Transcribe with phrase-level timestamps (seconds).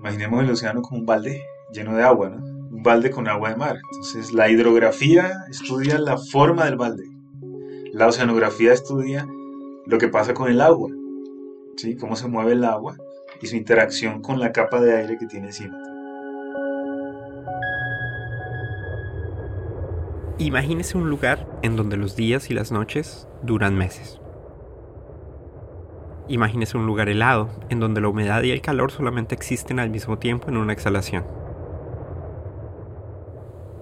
[0.00, 2.42] Imaginemos el océano como un balde lleno de agua, ¿no?
[2.42, 3.76] Un balde con agua de mar.
[3.92, 7.04] Entonces la hidrografía estudia la forma del balde.
[7.92, 9.28] La oceanografía estudia
[9.84, 10.90] lo que pasa con el agua,
[11.76, 11.96] ¿sí?
[11.96, 12.96] Cómo se mueve el agua
[13.42, 15.78] y su interacción con la capa de aire que tiene encima.
[20.38, 24.19] Imagínese un lugar en donde los días y las noches duran meses.
[26.30, 30.16] Imagínese un lugar helado, en donde la humedad y el calor solamente existen al mismo
[30.18, 31.24] tiempo en una exhalación.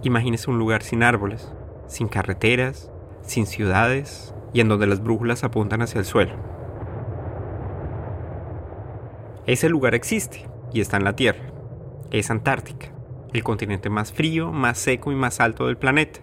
[0.03, 1.53] Imagínese un lugar sin árboles,
[1.89, 2.91] sin carreteras,
[3.21, 6.37] sin ciudades y en donde las brújulas apuntan hacia el suelo.
[9.45, 11.53] Ese lugar existe y está en la Tierra.
[12.11, 12.89] Es Antártica,
[13.35, 16.21] el continente más frío, más seco y más alto del planeta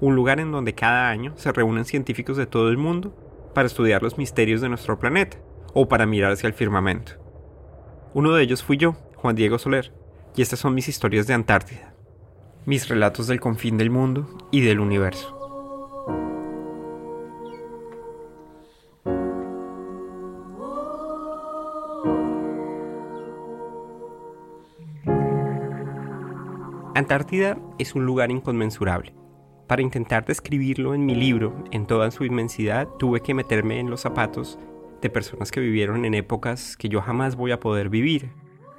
[0.00, 3.14] un lugar en donde cada año se reúnen científicos de todo el mundo
[3.54, 5.38] para estudiar los misterios de nuestro planeta
[5.74, 7.12] o para mirar hacia el firmamento.
[8.14, 9.92] Uno de ellos fui yo, Juan Diego Soler,
[10.36, 11.94] y estas son mis historias de Antártida,
[12.64, 15.32] mis relatos del confín del mundo y del universo.
[26.94, 29.14] Antártida es un lugar inconmensurable
[29.66, 34.02] para intentar describirlo en mi libro en toda su inmensidad, tuve que meterme en los
[34.02, 34.58] zapatos
[35.04, 38.30] de personas que vivieron en épocas que yo jamás voy a poder vivir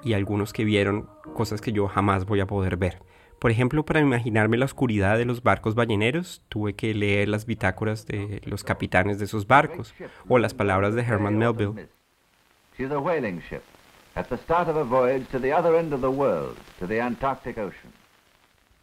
[0.04, 3.04] y algunos que vieron cosas que yo jamás voy a poder ver.
[3.40, 8.08] Por ejemplo, para imaginarme la oscuridad de los barcos balleneros, tuve que leer las bitácoras
[8.08, 9.94] de los capitanes de esos barcos
[10.28, 11.90] o las palabras de Herman Melville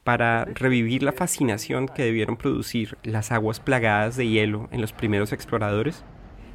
[0.05, 5.33] para revivir la fascinación que debieron producir las aguas plagadas de hielo en los primeros
[5.33, 6.05] exploradores,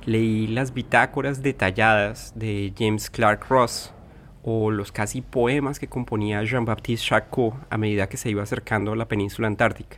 [0.07, 3.93] leí las bitácoras detalladas de James Clark Ross
[4.41, 8.95] o los casi poemas que componía Jean-Baptiste Charcot a medida que se iba acercando a
[8.95, 9.97] la península antártica.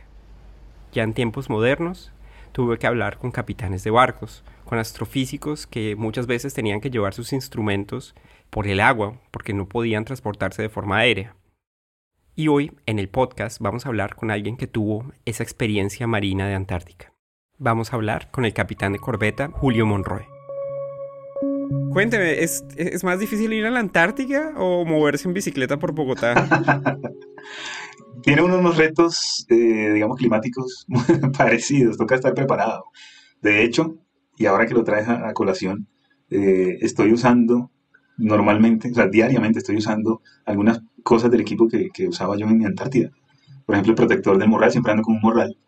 [0.92, 2.10] Ya en tiempos modernos,
[2.50, 7.14] tuve que hablar con capitanes de barcos, con astrofísicos que muchas veces tenían que llevar
[7.14, 8.16] sus instrumentos
[8.50, 11.36] por el agua porque no podían transportarse de forma aérea.
[12.34, 16.48] Y hoy en el podcast vamos a hablar con alguien que tuvo esa experiencia marina
[16.48, 17.09] de Antártica.
[17.62, 20.22] Vamos a hablar con el capitán de corbeta Julio Monroy.
[21.92, 22.64] Cuénteme, ¿es,
[23.04, 26.32] más difícil ir a la Antártica o moverse en bicicleta por Bogotá?
[28.22, 30.86] Tiene unos retos, eh, digamos, climáticos
[31.36, 32.84] parecidos, toca estar preparado.
[33.42, 33.94] De hecho,
[34.38, 35.86] y ahora que lo traes a, colación,
[36.30, 37.70] eh, estoy usando
[38.16, 42.64] normalmente, o sea, diariamente estoy usando algunas cosas del equipo que, que usaba yo en
[42.64, 43.10] Antártida.
[43.66, 45.58] Por ejemplo, el protector del morral, siempre ando con un morral.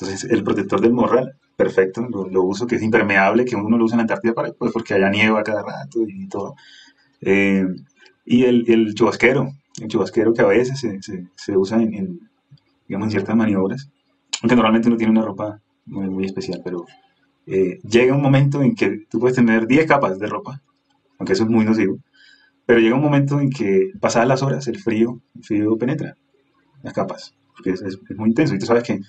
[0.00, 3.96] Entonces, el protector del morral, perfecto, lo, uso, que es impermeable, que uno lo usa
[3.96, 6.54] en Antártida para, pues, porque haya nieva cada rato y todo.
[7.20, 7.66] Eh,
[8.24, 9.50] y el, el, chubasquero,
[9.80, 12.20] el chubasquero que a veces se, se, usa en,
[12.88, 13.90] digamos, en ciertas maniobras,
[14.42, 16.86] aunque normalmente uno tiene una ropa muy, muy especial, pero
[17.46, 20.62] eh, llega un momento en que tú puedes tener 10 capas de ropa,
[21.18, 21.98] aunque eso es muy nocivo,
[22.64, 26.16] pero llega un momento en que, pasadas las horas, el frío, el frío penetra
[26.82, 28.54] las capas, porque es, muy intenso.
[28.54, 29.00] Y tú sabes que,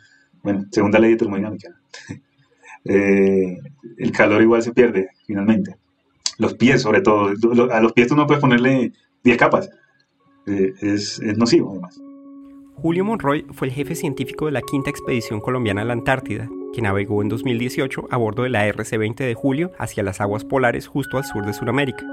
[0.43, 1.69] bueno, segunda ley de termodinámica,
[2.85, 3.57] eh,
[3.97, 5.75] el calor igual se pierde finalmente.
[6.37, 7.33] Los pies, sobre todo.
[7.71, 8.93] A los pies tú no puedes ponerle
[9.23, 9.69] 10 capas.
[10.47, 12.01] Eh, es, es nocivo, además.
[12.75, 16.81] Julio Monroy fue el jefe científico de la quinta expedición colombiana a la Antártida, que
[16.81, 21.17] navegó en 2018 a bordo de la RC-20 de Julio hacia las aguas polares justo
[21.17, 22.03] al sur de Sudamérica.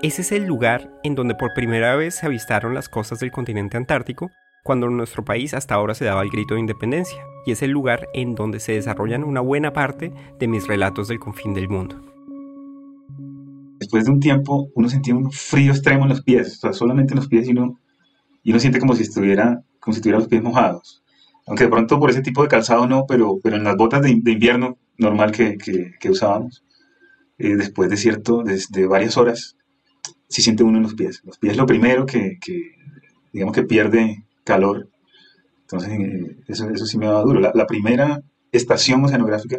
[0.00, 3.76] Ese es el lugar en donde por primera vez se avistaron las costas del continente
[3.76, 4.30] antártico,
[4.62, 8.08] cuando nuestro país hasta ahora se daba el grito de independencia, y es el lugar
[8.14, 12.00] en donde se desarrollan una buena parte de mis relatos del confín del mundo.
[13.78, 17.14] Después de un tiempo, uno sentía un frío extremo en los pies, o sea, solamente
[17.14, 17.80] en los pies, y uno,
[18.44, 21.02] y uno siente como si, estuviera, como si tuviera los pies mojados.
[21.46, 24.10] Aunque de pronto por ese tipo de calzado no, pero, pero en las botas de,
[24.10, 26.64] invierno normal que, que, usábamos,
[27.38, 29.56] eh, después de cierto, de varias horas,
[30.32, 31.22] si siente uno en los pies.
[31.24, 32.38] Los pies es lo primero que,
[33.32, 34.88] digamos que pierde calor.
[35.62, 37.40] Entonces, eh, eso, eso sí me va duro.
[37.40, 39.58] La, primera estación oceanográfica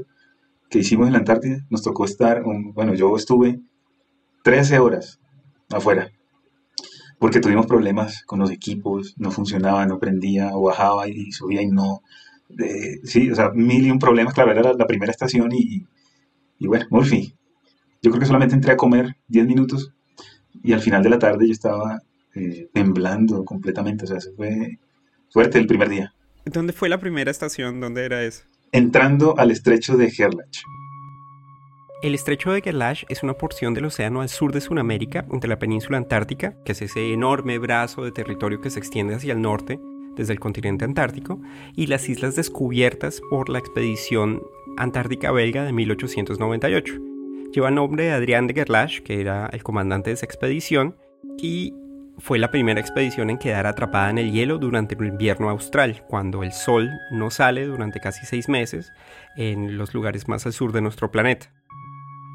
[0.70, 3.60] que hicimos en la Antártida, nos tocó estar, bueno, yo estuve
[4.44, 5.20] 13 horas
[5.72, 6.12] afuera,
[7.20, 11.68] porque tuvimos problemas con los equipos, no funcionaba, no prendía, o bajaba y subía y
[11.68, 12.02] no.
[13.04, 15.86] sí, o sea, mil y un problemas, claro, era la, primera estación y,
[16.60, 17.36] y bueno, Murphy.
[18.02, 19.94] Yo creo que solamente entré a comer 10 minutos
[20.62, 22.02] y al final de la tarde yo estaba
[22.36, 24.80] eh, temblando completamente, o sea, eso fue
[25.30, 26.14] fuerte el primer día.
[26.46, 27.80] ¿Dónde fue la primera estación?
[27.80, 28.44] ¿Dónde era eso?
[28.72, 30.62] Entrando al estrecho de Gerlach.
[32.04, 35.58] El estrecho de Gerlache es una porción del océano al sur de Sudamérica, entre la
[35.58, 39.80] península antártica, que es ese enorme brazo de territorio que se extiende hacia el norte,
[40.18, 41.40] desde el continente antártico,
[41.76, 44.44] y las islas descubiertas por la expedición
[44.76, 46.94] antártica belga de 1898.
[47.54, 50.98] Lleva el nombre de Adrián de Gerlache, que era el comandante de esa expedición,
[51.38, 51.74] y
[52.20, 56.44] fue la primera expedición en quedar atrapada en el hielo durante el invierno austral, cuando
[56.44, 58.92] el sol no sale durante casi seis meses
[59.36, 61.52] en los lugares más al sur de nuestro planeta.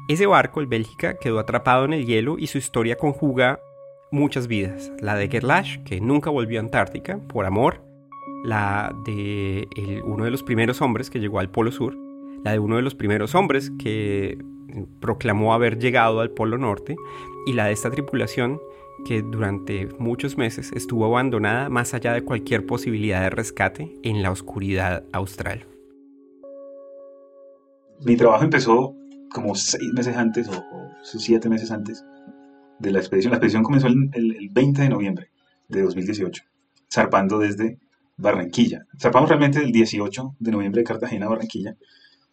[0.09, 3.59] Ese barco, el Bélgica, quedó atrapado en el hielo y su historia conjuga
[4.11, 4.91] muchas vidas.
[4.99, 7.83] La de Gerlache, que nunca volvió a Antártica por amor.
[8.43, 9.67] La de
[10.03, 11.95] uno de los primeros hombres que llegó al Polo Sur.
[12.43, 14.37] La de uno de los primeros hombres que
[14.99, 16.95] proclamó haber llegado al Polo Norte.
[17.45, 18.59] Y la de esta tripulación
[19.05, 24.31] que durante muchos meses estuvo abandonada más allá de cualquier posibilidad de rescate en la
[24.31, 25.65] oscuridad austral.
[28.01, 28.95] Mi trabajo empezó
[29.31, 30.63] como seis meses antes o,
[31.01, 32.05] siete meses antes
[32.79, 33.31] de la expedición.
[33.31, 35.31] La expedición comenzó el, el, 20 de noviembre
[35.67, 36.43] de 2018,
[36.91, 37.77] zarpando desde
[38.17, 38.85] Barranquilla.
[38.99, 41.75] Zarpamos realmente el 18 de noviembre de Cartagena a Barranquilla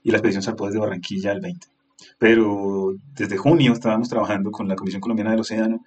[0.02, 1.66] y la expedición zarpó desde Barranquilla el 20.
[2.18, 5.84] Pero desde junio estábamos trabajando con la Comisión Colombiana del Océano,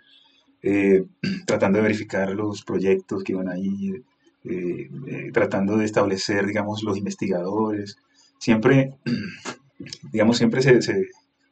[0.62, 1.06] eh,
[1.46, 4.04] tratando de verificar los proyectos que iban a ir,
[4.44, 7.98] eh, eh, tratando de establecer, digamos, los investigadores.
[8.38, 8.96] Siempre
[10.12, 11.08] digamos, siempre se,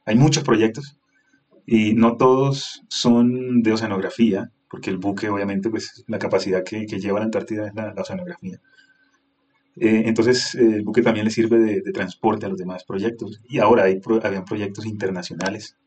[0.06, 0.98] hay muchos proyectos
[1.66, 7.20] y no todos son de oceanografía, porque el buque obviamente pues la capacidad que, lleva
[7.20, 8.60] la Antártida es la, oceanografía.
[9.80, 14.02] Entonces el buque también le sirve de, transporte a los demás proyectos y ahora hay
[14.24, 15.78] habían proyectos internacionales,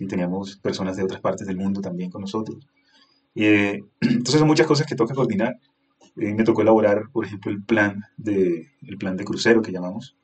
[0.00, 0.06] ¿sí?
[0.06, 2.66] teníamos personas de otras partes del mundo también con nosotros.
[3.34, 5.56] Eh, entonces son muchas cosas que toca coordinar.
[6.16, 10.16] Eh, me tocó elaborar, por ejemplo, el plan de, el plan de crucero que llamamos,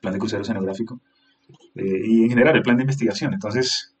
[0.00, 1.00] plan de crucero oceanográfico,
[1.76, 3.32] eh, y en general el plan de investigación.
[3.32, 3.94] Entonces,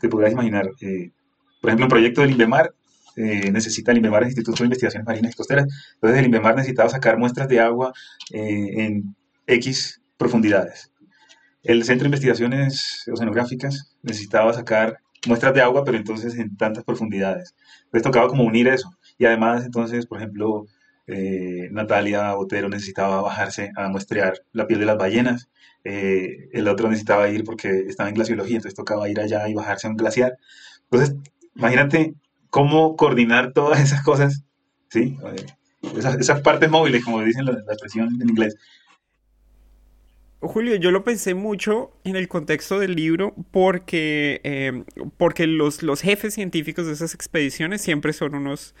[0.00, 1.12] te podrás imaginar, eh,
[1.60, 2.74] por ejemplo, un proyecto del INVEMAR
[3.16, 6.88] eh, necesita el INVEMAR, el Instituto de Investigaciones Marinas y Costeras, entonces el INVEMAR necesitaba
[6.88, 7.92] sacar muestras de agua
[8.30, 9.16] en
[9.46, 10.92] X profundidades.
[11.62, 17.54] El Centro de Investigaciones Oceanográficas necesitaba sacar muestras de agua, pero entonces en tantas profundidades.
[17.84, 18.90] Entonces tocaba como unir eso.
[19.18, 20.66] Y además, entonces, por ejemplo,
[21.06, 25.48] eh, Natalia Botero necesitaba bajarse a muestrear la piel de las ballenas,
[25.84, 29.86] eh, el otro necesitaba ir porque estaba en glaciología, entonces tocaba ir allá y bajarse
[29.86, 30.36] a un glaciar.
[30.90, 31.16] Entonces,
[31.56, 32.14] imagínate
[32.50, 34.44] cómo coordinar todas esas cosas,
[34.90, 35.16] ¿sí?
[35.24, 35.46] Eh,
[35.96, 38.56] esas, partes móviles, como dicen la, expresión en inglés.
[40.40, 44.84] Julio, yo lo pensé mucho en el contexto del libro porque,
[45.16, 48.74] porque los, los jefes científicos de esas expediciones siempre son unos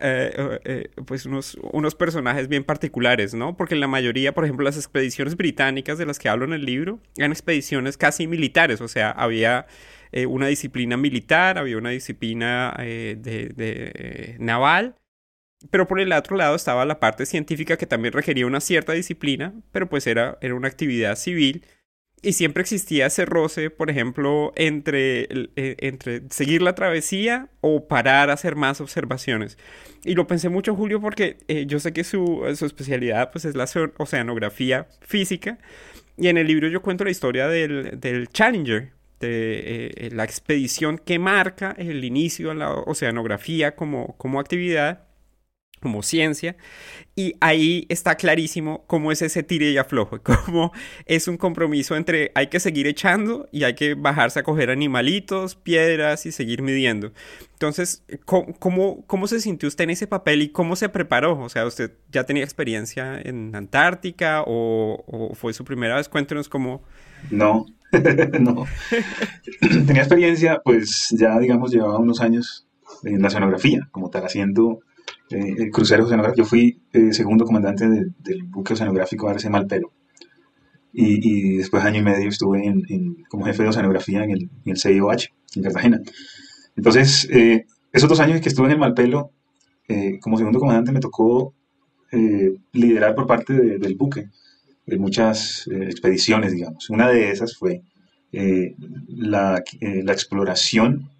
[0.00, 3.56] eh, eh, pues unos, unos personajes bien particulares, ¿no?
[3.56, 7.00] Porque la mayoría, por ejemplo, las expediciones británicas de las que hablo en el libro,
[7.16, 9.66] eran expediciones casi militares, o sea, había
[10.12, 14.94] eh, una disciplina militar, había una disciplina de, naval,
[15.70, 19.54] pero por el otro lado estaba la parte científica que también requería una cierta disciplina,
[19.72, 21.64] pero pues era, era una actividad civil
[22.20, 28.30] y siempre existía ese roce, por ejemplo, entre, e, entre seguir la travesía o parar
[28.30, 29.56] a hacer más observaciones.
[30.04, 33.54] Y lo pensé mucho, Julio, porque eh, yo sé que su, su, especialidad pues, es
[33.54, 33.68] la
[33.98, 35.58] oceanografía física.
[36.16, 40.98] Y en el libro yo cuento la historia del, del Challenger, de eh, la expedición
[40.98, 45.07] que marca el inicio de la oceanografía como, como actividad
[45.80, 46.56] como ciencia,
[47.14, 50.72] y ahí está clarísimo cómo es ese tire y aflojo, cómo
[51.06, 55.56] es un compromiso entre hay que seguir echando y hay que bajarse a coger animalitos,
[55.56, 57.12] piedras y seguir midiendo.
[57.54, 61.40] Entonces, ¿cómo, cómo, se sintió usted en ese papel y cómo se preparó?
[61.40, 66.08] O sea, ¿usted ya tenía experiencia en Antártica o, fue su primera vez?
[66.08, 66.84] Cuéntenos cómo...
[67.32, 67.66] No,
[68.40, 68.66] no.
[69.60, 72.68] tenía experiencia, pues ya digamos llevaba unos años
[73.02, 74.80] en la oceanografía, como tal, haciendo
[75.30, 76.44] eh, el crucero oceanográfico.
[76.44, 79.92] Yo fui eh, segundo comandante del buque oceanográfico Arce Malpelo.
[80.92, 84.72] Y, y, después año y medio estuve en, como jefe de oceanografía en el, en
[84.72, 86.00] el CIOH, en Cartagena.
[86.76, 89.32] Entonces, eh, esos dos años que estuve en el Malpelo,
[90.20, 91.54] como segundo comandante me tocó
[92.72, 94.28] liderar por parte del buque
[94.84, 96.90] de muchas expediciones, digamos.
[96.90, 97.80] Una de esas fue
[98.30, 101.10] la, la, exploración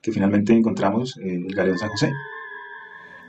[0.00, 2.12] que finalmente encontramos, el Galeón San José.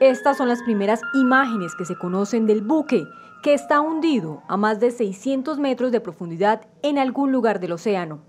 [0.02, 3.08] Estas son las primeras imágenes que se conocen del buque,
[3.42, 8.20] que está hundido a más de 600 metros de profundidad en algún lugar del océano.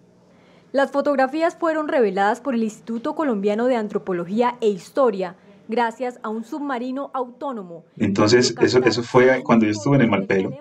[0.71, 5.35] Las fotografías fueron reveladas por el Instituto Colombiano de Antropología e Historia
[5.69, 7.85] gracias a un submarino autónomo.
[7.97, 10.53] Entonces, eso, eso fue cuando yo estuve en el Malpelo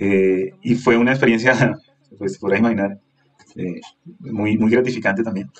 [0.00, 1.78] eh, y fue una experiencia,
[2.18, 2.98] pues se podrá imaginar,
[4.18, 5.50] muy, muy gratificante también.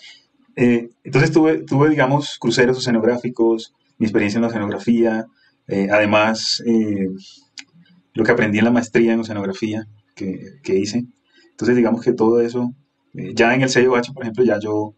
[0.56, 5.26] entonces tuve, tuve, digamos, cruceros oceanográficos, mi experiencia en la oceanografía,
[5.92, 6.60] además
[8.14, 11.04] lo que aprendí en la maestría en oceanografía que, que hice.
[11.50, 12.74] Entonces, digamos que todo eso,
[13.12, 14.94] ya en el CIOH, por ejemplo, ya yo,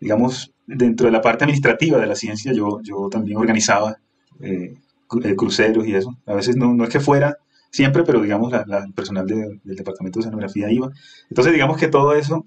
[0.00, 3.96] digamos, dentro de la parte administrativa de la ciencia, yo, yo también organizaba
[4.40, 4.74] eh,
[5.24, 6.16] eh, cruceros y eso.
[6.26, 7.38] A veces no, no, es que fuera
[7.70, 10.90] siempre, pero digamos, la, el personal del departamento de oceanografía iba.
[11.30, 12.44] Entonces, digamos que todo eso,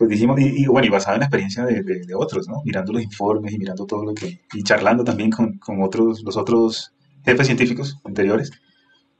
[0.00, 2.62] pues dijimos, y, bueno, y basado en la experiencia de, de, otros, ¿no?
[2.64, 6.38] Mirando los informes y mirando todo lo que, y charlando también con, con otros, los
[6.38, 8.50] otros jefes científicos anteriores,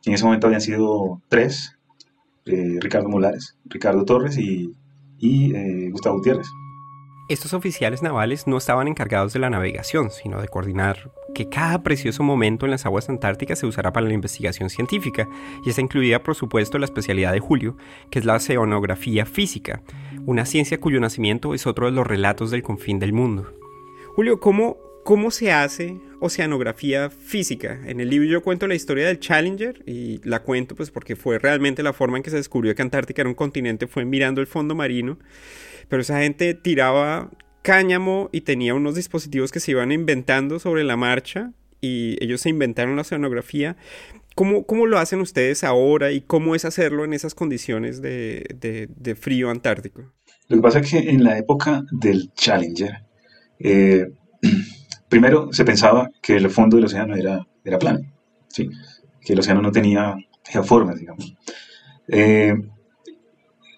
[0.00, 1.76] que en ese momento habían sido tres,
[2.46, 4.75] eh, Ricardo Molares, Ricardo Torres y,
[5.18, 6.49] y Gustavo Gutiérrez.
[7.30, 12.25] Estos oficiales navales no estaban encargados de la navegación, sino de coordinar que cada precioso
[12.25, 15.28] momento en las aguas antárticas se usara para la investigación científica,
[15.64, 17.76] y está incluida por supuesto la especialidad de Julio,
[18.10, 19.80] que es la oceanografía física,
[20.26, 23.52] una ciencia cuyo nacimiento es otro de los relatos del confín del mundo.
[24.16, 27.78] Julio, ¿cómo, cómo se hace oceanografía física?
[27.87, 31.38] En el libro yo cuento la historia del Challenger y la cuento pues porque fue
[31.38, 34.49] realmente la forma en que se descubrió que Antártica era un continente, fue mirando el
[34.49, 35.16] fondo marino
[35.90, 37.28] pero esa gente tiraba
[37.62, 42.49] cáñamo y tenía unos dispositivos que se iban inventando sobre la marcha y ellos se
[42.49, 43.76] inventaron la oceanografía.
[44.35, 49.14] ¿Cómo, cómo lo hacen ustedes ahora y cómo es hacerlo en esas condiciones de, de,
[49.16, 50.12] frío antártico?
[50.49, 53.04] Lo que pasa es que en la época del Challenger,
[53.59, 54.06] eh,
[55.09, 58.00] primero se pensaba que el fondo del océano era, era plano,
[58.49, 58.70] ¿sí?
[59.20, 61.35] que el océano no tenía geoformas, digamos.
[62.09, 62.54] Eh,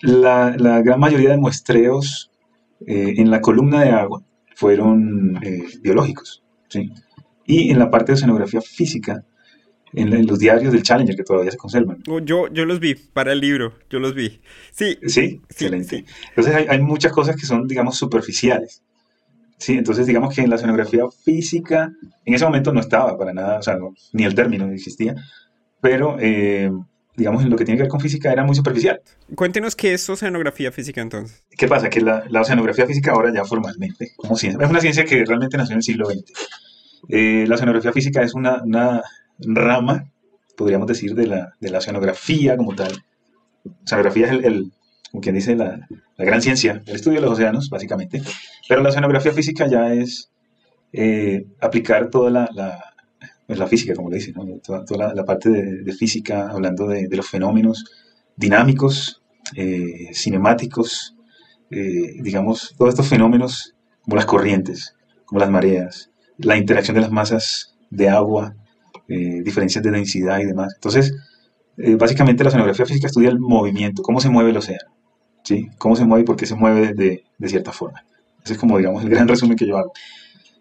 [0.02, 2.30] la, la gran mayoría de muestreos
[2.86, 4.22] eh, en la columna de agua
[4.54, 6.90] fueron eh, biológicos, ¿sí?
[7.46, 9.24] Y en la parte de oceanografía física,
[9.92, 12.02] en, los diarios del Challenger que todavía se conservan.
[12.08, 14.40] Oh, yo, yo los vi para el libro, yo los vi.
[14.70, 14.98] Sí.
[15.06, 16.04] Sí, excelente.
[16.30, 18.82] Entonces hay, hay, muchas cosas que son, digamos, superficiales.
[19.58, 21.92] Sí, entonces digamos que en la oceanografía física,
[22.24, 23.78] en ese momento no estaba para nada, o sea,
[24.12, 25.14] ni el término existía,
[25.80, 26.70] pero eh,
[27.16, 29.00] digamos, en lo que tiene que ver con física era muy superficial.
[29.34, 31.44] Cuéntenos qué es oceanografía física entonces.
[31.56, 31.90] ¿Qué pasa?
[31.90, 35.72] Que la, oceanografía física ahora ya formalmente, como ciencia, es una ciencia que realmente nació
[35.74, 36.32] en el siglo XX.
[37.08, 39.02] Eh, la oceanografía física es una, una,
[39.38, 40.10] rama,
[40.56, 42.92] podríamos decir, de la, de la oceanografía como tal.
[43.84, 44.72] Oceanografía es el,
[45.10, 48.22] como quien dice, la, la, gran ciencia, el estudio de los océanos, básicamente.
[48.68, 50.30] Pero la oceanografía física ya es
[50.92, 52.91] eh, aplicar toda la,
[53.52, 57.84] es la física, como le dicen, toda, la, parte de, física, hablando de, los fenómenos
[58.36, 59.22] dinámicos,
[59.56, 61.16] eh, cinemáticos,
[61.70, 67.10] eh, digamos, todos estos fenómenos como las corrientes, como las mareas, la interacción de las
[67.10, 68.54] masas de agua,
[69.08, 70.72] eh, diferencias de densidad y demás.
[70.74, 71.14] Entonces,
[71.98, 74.94] básicamente la oceanografía física estudia el movimiento, cómo se mueve el océano,
[75.42, 75.68] ¿sí?
[75.78, 78.04] cómo se mueve y por qué se mueve de, de cierta forma.
[78.44, 79.92] Ese es como, digamos, el gran resumen que yo hago.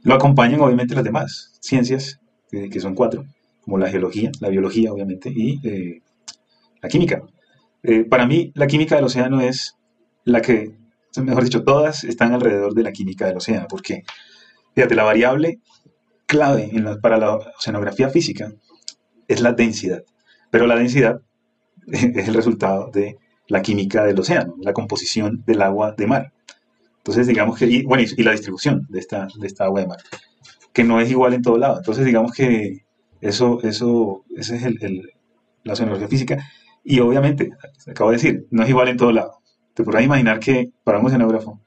[0.04, 2.21] Lo acompañan obviamente las demás ciencias
[2.52, 3.26] que son cuatro,
[3.62, 6.02] como la geología, la biología obviamente, y eh,
[6.82, 7.24] la química.
[7.84, 9.78] Eh, para mí, la química del océano es
[10.26, 10.72] la que,
[11.22, 14.04] mejor dicho, todas están alrededor de la química del océano, porque,
[14.76, 15.60] fíjate, la variable
[16.26, 18.52] clave para la oceanografía física
[19.28, 20.04] es la densidad,
[20.50, 21.22] pero la densidad
[21.88, 23.18] es el resultado de
[23.48, 26.34] la química del océano, la composición del agua de mar.
[26.98, 30.00] Entonces, digamos que, y, bueno, y, la distribución de esta, de esta agua de mar
[30.74, 31.78] que no es igual en todo lado.
[31.78, 32.86] Entonces, digamos que
[33.22, 35.12] eso, eso, ese es el,
[35.64, 36.46] la oceanografía física.
[36.84, 37.52] Y obviamente,
[37.88, 39.40] acabo de decir, no es igual en todo lado.
[39.74, 41.60] Te podrás imaginar que para un oceanógrafo,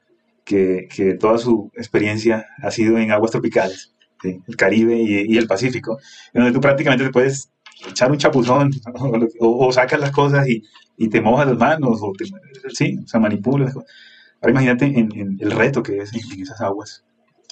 [0.43, 5.99] que, que toda su experiencia ha sido en aguas tropicales, el Caribe y, el Pacífico,
[6.33, 7.51] en donde tú prácticamente te puedes
[7.87, 8.71] echar un chapuzón
[9.39, 10.63] o, sacas las cosas y,
[10.97, 12.25] y, te mojas las manos o te,
[12.73, 13.75] sí, o sea, manipulas.
[13.75, 17.03] Ahora imagínate en, el reto que es en, esas aguas,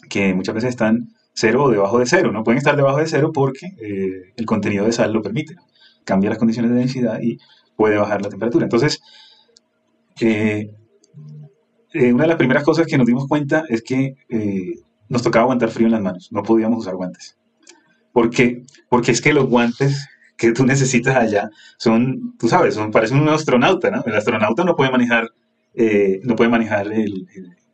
[0.09, 2.31] que muchas veces están cero o debajo de cero.
[2.31, 5.55] No pueden estar debajo de cero porque eh, el contenido de sal lo permite.
[6.03, 7.39] Cambia las condiciones de densidad y
[7.75, 8.65] puede bajar la temperatura.
[8.65, 9.01] Entonces,
[10.21, 10.71] eh,
[11.93, 14.15] eh, una de las primeras cosas que nos dimos cuenta es que
[15.09, 16.29] nos tocaba aguantar frío en las manos.
[16.31, 17.37] No podíamos usar guantes.
[18.11, 18.63] ¿Por qué?
[18.89, 23.29] Porque es que los guantes que tú necesitas allá son, tú sabes, son, parecen un
[23.29, 24.03] astronauta, ¿no?
[24.05, 25.29] El astronauta no puede manejar,
[26.23, 26.91] no puede manejar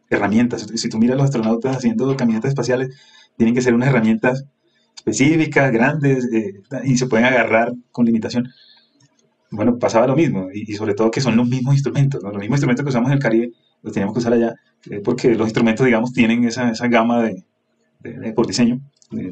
[0.09, 0.67] herramientas.
[0.75, 2.95] Si tú miras a los astronautas haciendo caminatas espaciales,
[3.39, 4.43] tienen que ser unas herramientas
[4.93, 8.49] específicas, grandes, eh, y se pueden agarrar con limitación.
[9.49, 12.83] Bueno, pasaba lo mismo, y, sobre todo que son los mismos instrumentos, los mismos instrumentos
[12.83, 14.55] que usamos en el Caribe, los teníamos que usar allá,
[14.89, 18.81] eh, porque los instrumentos, digamos, tienen esa, esa gama de, por diseño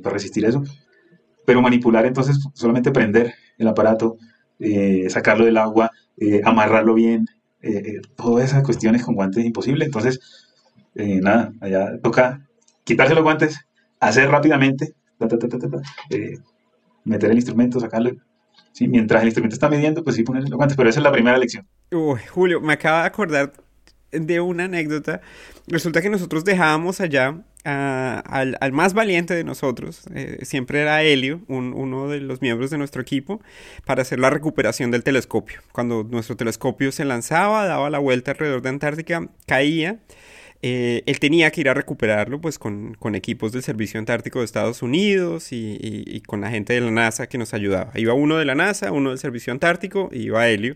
[0.01, 0.63] para resistir eso.
[1.45, 4.17] Pero manipular, entonces, solamente prender el aparato,
[4.57, 5.91] eh, sacarlo del agua,
[6.45, 7.25] amarrarlo bien,
[7.61, 9.83] eh, todas esas cuestiones con guantes es imposible.
[9.83, 10.21] Entonces,
[10.95, 12.47] nada, allá toca
[12.85, 13.66] quitarse los guantes,
[13.99, 14.93] hacer rápidamente,
[17.03, 18.11] meter el instrumento, sacarlo.
[18.71, 18.87] ¿sí?
[18.87, 21.37] Mientras el instrumento está midiendo, pues sí ponerle los guantes, pero esa es la primera
[21.37, 21.67] lección.
[22.33, 23.53] Julio, me acaba de acordar
[24.11, 25.21] de una anécdota.
[25.67, 32.07] Resulta que nosotros dejábamos allá al, más valiente de nosotros, eh, siempre era Helio, uno
[32.07, 33.41] de los miembros de nuestro equipo,
[33.85, 35.59] para hacer la recuperación del telescopio.
[35.73, 39.99] Cuando nuestro telescopio se lanzaba, daba la vuelta alrededor de Antártica, caía.
[40.61, 44.81] Eh, él tenía que ir a recuperarlo pues con, equipos del Servicio Antártico de Estados
[44.81, 47.91] Unidos y, con la gente de la NASA que nos ayudaba.
[47.95, 50.75] Iba uno de la NASA, uno del Servicio Antártico y iba Helio.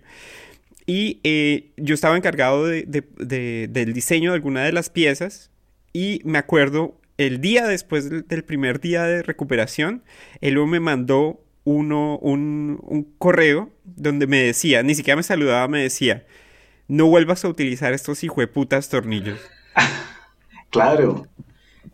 [0.85, 5.51] Y eh, yo estaba encargado del diseño de alguna de las piezas
[5.93, 10.03] y me acuerdo el día después del, primer día de recuperación,
[10.41, 16.25] él me mandó uno, un, correo donde me decía, ni siquiera me saludaba, me decía,
[16.88, 19.39] no vuelvas a utilizar estos hijueputas tornillos.
[20.69, 21.27] claro.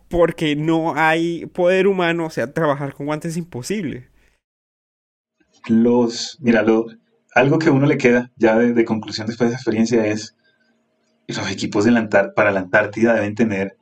[0.08, 4.08] Porque no hay poder humano, o sea, trabajar con guantes es imposible.
[5.68, 6.86] Los, mira, lo,
[7.34, 10.34] algo que a uno le queda ya de, conclusión después de esa experiencia es
[11.26, 11.92] los equipos de
[12.34, 13.76] para la Antártida deben tener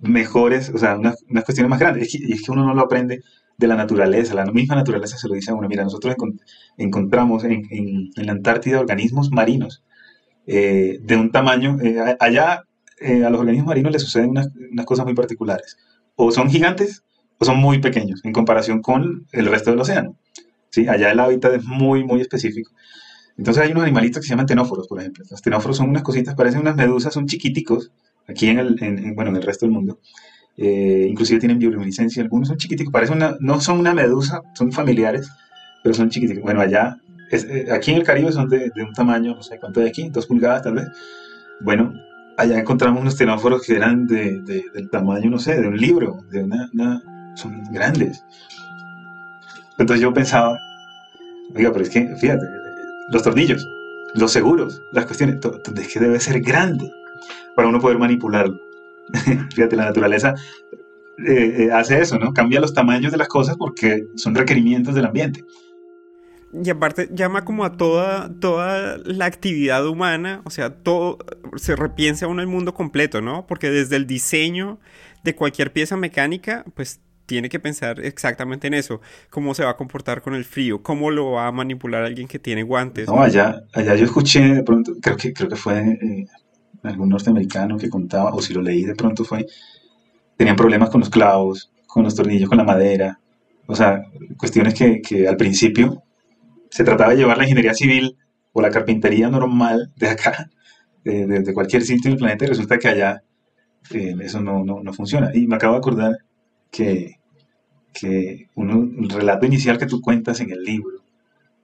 [0.00, 2.14] mejores, o sea, unas, cuestiones más grandes.
[2.14, 3.22] Y es que uno no lo aprende
[3.58, 5.68] de la naturaleza, la misma naturaleza se lo dice a uno.
[5.68, 6.14] Mira, nosotros
[6.76, 9.84] encontramos en, la Antártida organismos marinos
[10.46, 12.64] eh, de un tamaño, eh, allá
[12.98, 14.48] eh, a los organismos marinos les suceden unas,
[14.84, 15.76] cosas muy particulares.
[16.14, 17.02] O son gigantes
[17.38, 20.16] o son muy pequeños en comparación con el resto del océano.
[20.70, 20.88] ¿sí?
[20.88, 22.70] Allá el hábitat es muy, muy específico.
[23.36, 25.24] Entonces hay unos animalitos que se llaman tenóforos, por ejemplo.
[25.30, 27.92] Los tenóforos son unas cositas, parecen unas medusas, son chiquiticos,
[28.26, 30.00] aquí en el, bueno, en el resto del mundo.
[30.56, 35.28] Eh, inclusive tienen bioluminiscencia, algunos son chiquiticos, parecen una, no son una medusa, son familiares,
[35.82, 36.42] pero son chiquiticos.
[36.42, 36.96] Bueno, allá,
[37.30, 40.26] eh, aquí en el Caribe son de, un tamaño, no sé cuánto de aquí, dos
[40.26, 40.86] pulgadas tal vez.
[41.60, 41.92] Bueno,
[42.36, 44.40] allá encontramos unos tenóforos que eran de,
[44.74, 47.02] del tamaño, no sé, de un libro, de una,
[47.34, 48.24] son grandes.
[49.78, 50.58] Entonces yo pensaba,
[51.54, 52.44] oiga, pero es que, fíjate,
[53.10, 53.66] los tornillos,
[54.14, 55.38] los seguros, las cuestiones,
[55.76, 56.90] es que debe ser grande
[57.54, 58.58] para uno poder manipularlo.
[59.54, 60.34] Fíjate, la naturaleza
[61.18, 62.32] eh, eh, hace eso, ¿no?
[62.32, 65.44] Cambia los tamaños de las cosas porque son requerimientos del ambiente.
[66.64, 71.18] Y aparte llama como a toda, toda la actividad humana, o sea, todo,
[71.56, 73.46] se repiensa uno el mundo completo, ¿no?
[73.46, 74.78] Porque desde el diseño
[75.24, 79.76] de cualquier pieza mecánica, pues tiene que pensar exactamente en eso, cómo se va a
[79.76, 83.08] comportar con el frío, cómo lo va a manipular alguien que tiene guantes.
[83.08, 86.26] No, allá, allá yo escuché de pronto, creo que, creo que fue eh,
[86.84, 89.46] algún norteamericano que contaba, o si lo leí de pronto fue,
[90.36, 93.18] tenían problemas con los clavos, con los tornillos, con la madera,
[93.66, 94.04] o sea,
[94.36, 96.04] cuestiones que, que al principio
[96.70, 98.16] se trataba de llevar la ingeniería civil
[98.52, 100.50] o la carpintería normal de acá,
[101.04, 103.22] de, cualquier sitio del planeta, y resulta que allá
[103.92, 105.30] eh, eso no, no, no, funciona.
[105.32, 106.18] Y me acabo de acordar
[106.70, 107.20] que,
[107.92, 111.06] que un relato inicial que tú cuentas en el libro,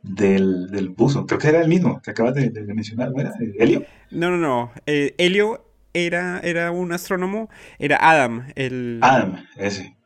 [0.02, 1.26] del, del, buzo.
[1.26, 3.32] Creo que era el mismo que acabas de, mencionar, ¿no era?
[3.58, 3.84] ¿Helio?
[4.10, 4.72] No, no, no.
[4.86, 8.98] Eh, Helio era, era un astrónomo, era Adam, el...
[9.02, 9.96] Adam, ese.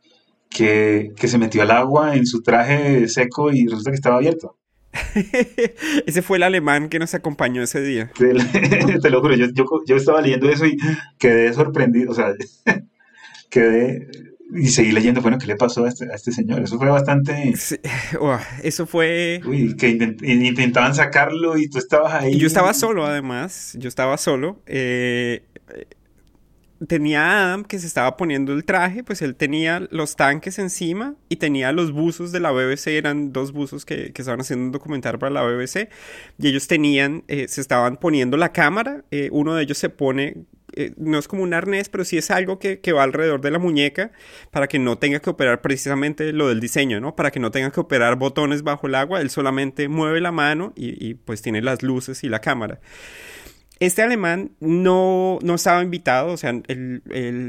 [0.49, 4.55] Que, que se metió al agua en su traje seco y resulta que estaba abierto.
[6.05, 8.11] ese fue el alemán que nos acompañó ese día.
[8.17, 10.77] Te lo juro, yo, yo, yo estaba leyendo eso y
[11.17, 12.33] quedé sorprendido, o sea,
[13.49, 14.07] quedé
[14.53, 16.61] y seguí leyendo, bueno, ¿qué le pasó a este, a este señor?
[16.61, 17.53] Eso fue bastante...
[18.63, 19.41] eso fue...
[19.45, 22.37] Uy, que intentaban sacarlo y tú estabas ahí.
[22.37, 24.61] Yo estaba solo, además, yo estaba solo.
[24.65, 25.43] Eh,
[26.87, 31.15] tenía a Adam que se estaba poniendo el traje, pues él tenía los tanques encima
[31.29, 34.71] y tenía los buzos de la BBC, eran dos buzos que, que estaban haciendo un
[34.71, 35.89] documental para la BBC,
[36.37, 40.45] y ellos tenían, eh, se estaban poniendo la cámara, eh, uno de ellos se pone
[40.73, 43.57] eh, no es como un arnés, pero sí es algo que, va alrededor de la
[43.57, 44.11] muñeca
[44.51, 47.15] para que no tenga que operar precisamente lo del diseño, ¿no?
[47.15, 50.73] Para que no tenga que operar botones bajo el agua, él solamente mueve la mano
[50.75, 52.79] y pues tiene las luces y la cámara.
[53.79, 57.01] Este alemán no, no estaba invitado, o sea, él,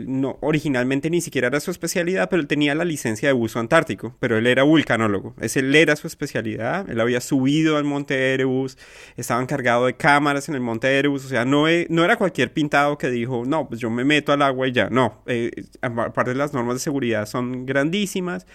[0.07, 4.15] no, originalmente ni siquiera era su especialidad, pero él tenía la licencia de buzo antártico,
[4.21, 8.77] pero él era vulcanólogo, ese él era su especialidad, él había subido al monte Erebus,
[9.17, 12.53] estaba encargado de cámaras en el monte Erebus, o sea, no, e, no era cualquier
[12.53, 16.35] pintado que dijo, no, pues yo me meto al agua y ya, no, eh, aparte
[16.35, 18.47] las normas de seguridad son grandísimas,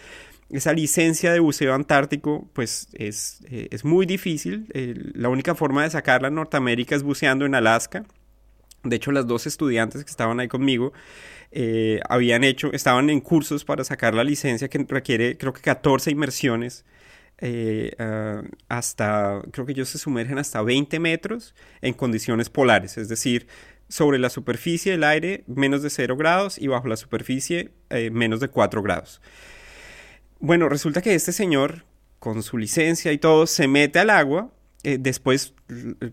[0.54, 4.68] esa licencia de buceo antártico, pues es, eh, muy difícil.
[5.14, 8.06] la única forma de sacarla en Norteamérica es buceando en Alaska.
[8.84, 10.94] De hecho, las dos estudiantes que estaban ahí conmigo
[11.52, 16.10] eh, habían hecho, estaban en cursos para sacar la licencia que requiere, creo que 14
[16.10, 16.84] inmersiones
[17.38, 23.08] eh, ah, hasta, creo que ellos se sumergen hasta 20 metros en condiciones polares, es
[23.08, 23.48] decir,
[23.88, 28.40] sobre la superficie del aire menos de 0 grados y bajo la superficie eh, menos
[28.40, 29.22] de 4 grados.
[30.46, 31.86] Bueno, resulta que este señor,
[32.20, 34.52] con su licencia y todo, se mete al agua.
[34.84, 35.54] Eh, después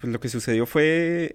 [0.02, 1.32] lo que sucedió fue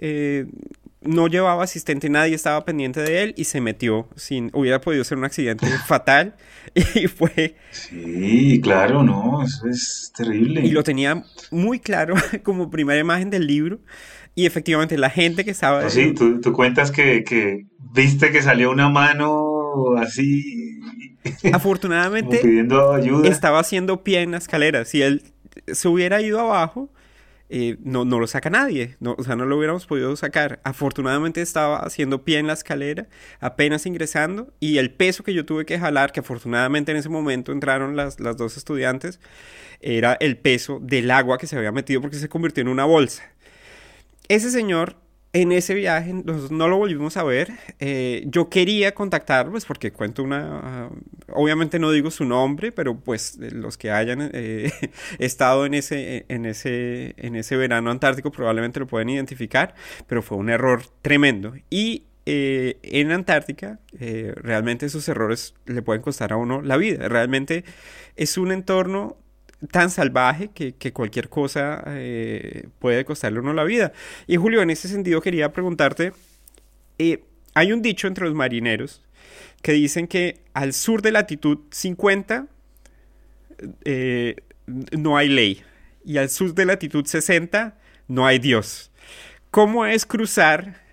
[1.06, 5.18] no llevaba asistente, nadie estaba pendiente de él y se metió sin, hubiera podido ser
[5.18, 6.36] un accidente fatal
[6.96, 7.56] y fue...
[7.72, 10.62] Sí, claro, no, eso es terrible.
[10.62, 13.80] Y lo tenía muy claro como primera imagen del libro
[14.34, 15.90] y efectivamente la gente que estaba...
[15.90, 20.75] Sí, tú, cuentas que, que, viste que salió una mano así...
[21.54, 23.30] Afortunadamente pidiendo ayuda.
[23.30, 24.86] estaba haciendo pie en la escalera.
[24.86, 25.24] Si él
[25.68, 26.90] se hubiera ido abajo,
[27.48, 30.60] eh, no, no lo saca nadie, no, o sea, no lo hubiéramos podido sacar.
[30.64, 33.08] Afortunadamente estaba haciendo pie en la escalera,
[33.40, 37.52] apenas ingresando, y el peso que yo tuve que jalar, que afortunadamente en ese momento
[37.52, 39.20] entraron las, las dos estudiantes,
[39.80, 43.24] era el peso del agua que se había metido porque se convirtió en una bolsa.
[44.28, 44.96] Ese señor
[45.36, 47.52] en ese viaje no lo volvimos a ver.
[47.80, 50.90] Eh, yo quería contactarlo, pues porque cuento una...
[51.28, 54.72] obviamente no digo su nombre, pero pues los que hayan eh,
[55.20, 59.76] estado en ese, en, ese, en ese verano antártico probablemente lo pueden identificar,
[60.08, 61.54] pero fue un error tremendo.
[61.70, 67.10] Y eh, en Antártica, realmente esos errores le pueden costar a uno la vida.
[67.10, 67.66] Realmente
[68.16, 69.18] es un entorno
[69.68, 73.92] tan salvaje que, cualquier cosa eh, puede costarle uno la vida.
[74.28, 76.14] Y Julio, en ese sentido quería preguntarte,
[76.98, 77.24] eh,
[77.54, 79.02] hay un dicho entre los marineros
[79.62, 82.48] que dicen que al sur de latitud 50
[83.84, 84.36] eh,
[84.92, 85.64] no hay ley
[86.04, 88.92] y al sur de latitud 60 no hay Dios.
[89.52, 90.85] ¿Cómo es cruzar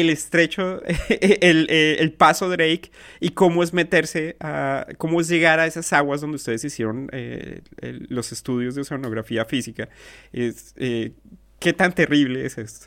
[0.00, 5.66] el estrecho, eh, el, paso Drake y cómo es meterse a, cómo es llegar a
[5.66, 7.62] esas aguas donde ustedes hicieron eh,
[8.08, 9.88] los estudios de oceanografía física.
[10.32, 11.12] Es, eh,
[11.58, 12.86] ¿Qué tan terrible es esto?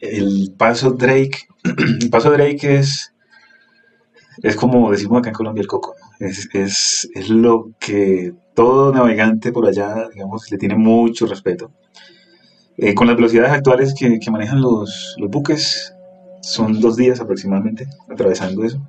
[0.00, 1.48] El paso Drake,
[2.00, 3.12] el paso Drake es,
[4.42, 9.52] es como decimos acá en Colombia el coco, es, es, es, lo que todo navegante
[9.52, 11.70] por allá, digamos, le tiene mucho respeto.
[12.94, 15.94] con las velocidades actuales que, que manejan los, los buques,
[16.40, 18.80] son dos días aproximadamente atravesando eso.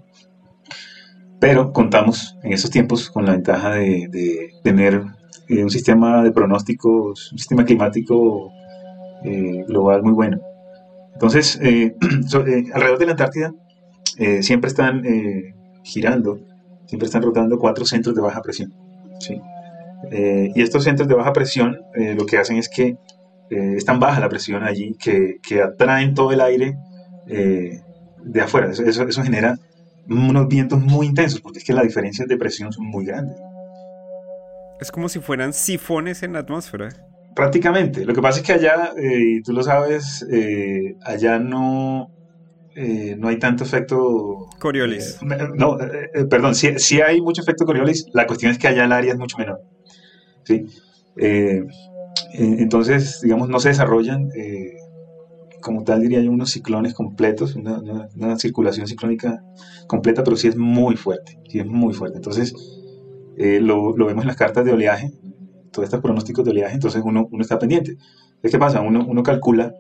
[1.40, 5.04] Pero contamos en esos tiempos con la ventaja de, tener
[5.50, 8.52] eh, un sistema de pronósticos, un sistema climático
[9.24, 10.40] eh, global muy bueno.
[11.14, 11.96] Entonces, eh,
[12.74, 13.54] alrededor de la Antártida
[14.42, 15.02] siempre están
[15.84, 16.38] girando,
[16.86, 18.72] siempre están rotando cuatro centros de baja presión.
[20.12, 22.98] y estos centros de baja presión lo que hacen es que
[23.50, 26.78] están baja la presión allí, que, que atraen todo el aire
[27.32, 27.82] eh,
[28.24, 28.72] de afuera.
[28.72, 29.58] Eso, eso, genera
[30.10, 33.38] unos vientos muy intensos, porque es que las diferencias de presión son muy grandes.
[34.80, 36.89] Es como si fueran sifones en la atmósfera.
[37.36, 38.04] Prácticamente.
[38.04, 42.12] Lo que pasa es que allá, eh, y tú lo sabes, eh, allá no,
[43.17, 44.50] no hay tanto efecto...
[44.60, 45.20] Coriolis.
[45.56, 45.78] no,
[46.30, 48.08] perdón, sí, sí, hay mucho efecto Coriolis.
[48.13, 49.62] La cuestión es que allá el área es mucho menor.
[50.44, 50.65] ¿sí?
[52.34, 54.30] entonces, digamos, no se desarrollan
[55.62, 59.43] como tal diría yo, unos ciclones completos, una, circulación ciclónica
[59.88, 62.17] completa, pero sí es muy fuerte, sí es muy fuerte.
[62.17, 62.54] Entonces,
[63.38, 65.12] eh, lo, vemos en las cartas de oleaje,
[65.71, 67.97] todos estos pronósticos de oleaje, entonces uno, está pendiente.
[68.41, 68.82] ¿Qué pasa?
[68.82, 69.74] Uno, calcula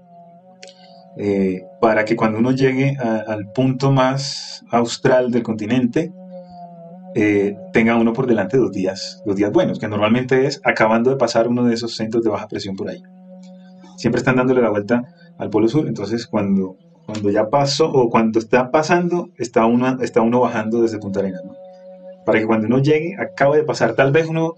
[1.17, 6.13] eh, para que cuando uno llegue al punto más austral del continente,
[7.13, 11.17] eh, tenga uno por delante dos días, dos días buenos, que normalmente es acabando de
[11.17, 13.03] pasar uno de esos centros de baja presión por ahí.
[13.97, 15.03] Siempre están dándole la vuelta
[15.37, 15.87] al Polo Sur.
[15.87, 20.99] Entonces, cuando, cuando ya pasó o cuando está pasando, está uno, está uno bajando desde
[20.99, 21.41] Punta Arenas.
[22.25, 24.55] Para que cuando uno llegue, acabe de pasar, tal vez uno,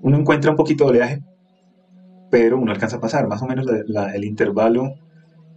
[0.00, 1.22] uno encuentra un poquito de oleaje,
[2.30, 3.28] pero uno alcanza a pasar.
[3.28, 4.94] Más o menos el intervalo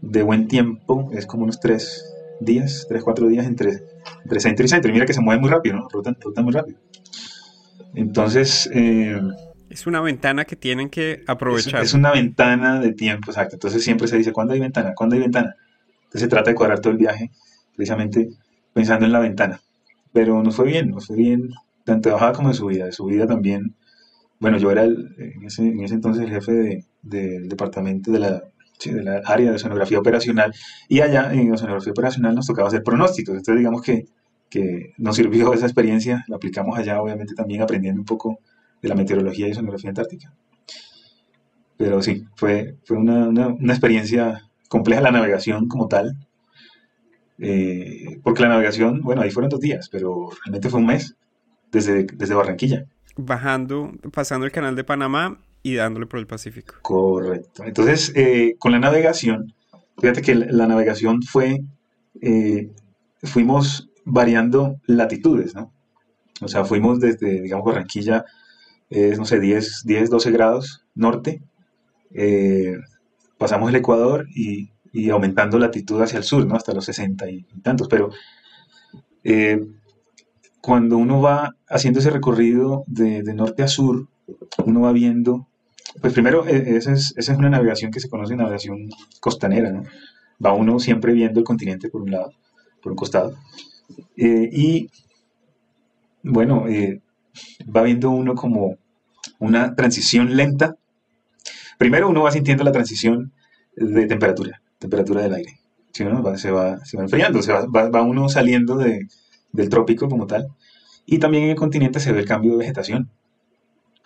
[0.01, 2.03] de buen tiempo es como unos tres
[2.41, 3.83] días, tres, cuatro días entre,
[4.23, 4.89] entre centro y centro.
[4.89, 5.87] Y mira que se mueve muy rápido, ¿no?
[5.89, 6.77] Rotan, muy rápido.
[7.93, 9.19] Entonces, eh,
[9.69, 11.83] es una ventana que tienen que aprovechar.
[11.83, 13.55] Es, una ventana de tiempo, exacto.
[13.55, 14.93] Entonces siempre se dice, ¿cuándo hay ventana?
[14.95, 15.55] ¿Cuándo hay ventana?
[15.95, 17.31] Entonces se trata de cuadrar todo el viaje
[17.75, 18.29] precisamente
[18.73, 19.61] pensando en la ventana.
[20.13, 21.49] Pero nos fue bien, nos fue bien,
[21.83, 22.85] tanto de bajada como de subida.
[22.85, 23.75] De subida también,
[24.39, 28.43] bueno, yo era en, ese, entonces el jefe del departamento de la,
[28.83, 30.53] de la área de oceanografía operacional
[30.87, 33.35] y allá en oceanografía operacional nos tocaba hacer pronósticos.
[33.35, 34.05] Entonces digamos que,
[34.49, 38.39] que nos sirvió esa experiencia, la aplicamos allá obviamente también aprendiendo un poco
[38.85, 40.31] de la meteorología y oceanografía antártica.
[41.75, 46.15] Pero sí, fue, fue una, una, experiencia compleja la navegación como tal,
[47.39, 51.15] eh, porque la navegación, bueno, ahí fueron dos días, pero realmente fue un mes
[51.71, 52.85] desde, desde Barranquilla.
[53.17, 56.75] bajando, pasando el canal de Panamá y dándole por el Pacífico.
[56.83, 57.63] Correcto.
[57.65, 59.53] Entonces, eh, con la navegación,
[59.97, 61.59] fíjate que la, navegación fue,
[62.21, 62.69] eh,
[63.23, 65.73] fuimos variando latitudes, ¿no?
[66.41, 68.25] O sea, fuimos desde, digamos, Barranquilla,
[68.89, 71.41] no sé, 10, 10, 12 grados norte,
[72.13, 72.77] eh,
[73.37, 74.69] pasamos el Ecuador y,
[75.11, 76.55] aumentando latitud hacia el sur, ¿no?
[76.55, 78.11] Hasta los 60 y, tantos, pero
[80.65, 84.07] cuando uno va haciendo ese recorrido de, norte a sur,
[84.65, 85.47] uno va viendo,
[86.01, 89.83] pues primero, e, esa es, esa es una navegación que se conoce navegación costanera, ¿no?
[90.43, 92.31] Va uno siempre viendo el continente por un lado,
[92.81, 93.37] por un costado.
[94.17, 94.89] Eh, y
[96.23, 96.99] bueno, eh,
[97.63, 98.77] va viendo uno como
[99.39, 100.75] una transición lenta.
[101.77, 103.33] Primero uno va sintiendo la transición
[103.75, 105.59] de temperatura, temperatura del aire.
[105.91, 106.05] se,
[106.51, 109.07] va, enfriando, se va, uno saliendo de,
[109.51, 110.47] del trópico como tal.
[111.05, 113.09] Y también en el continente se ve el cambio de vegetación.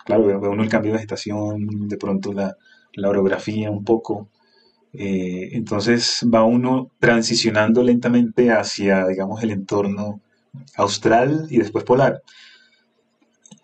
[0.04, 2.56] Claro, ve uno el cambio de vegetación, de pronto la,
[2.94, 4.28] la orografía un poco.
[4.92, 10.20] Eh, entonces va uno transicionando lentamente hacia, digamos, el entorno
[10.76, 12.22] austral y después polar.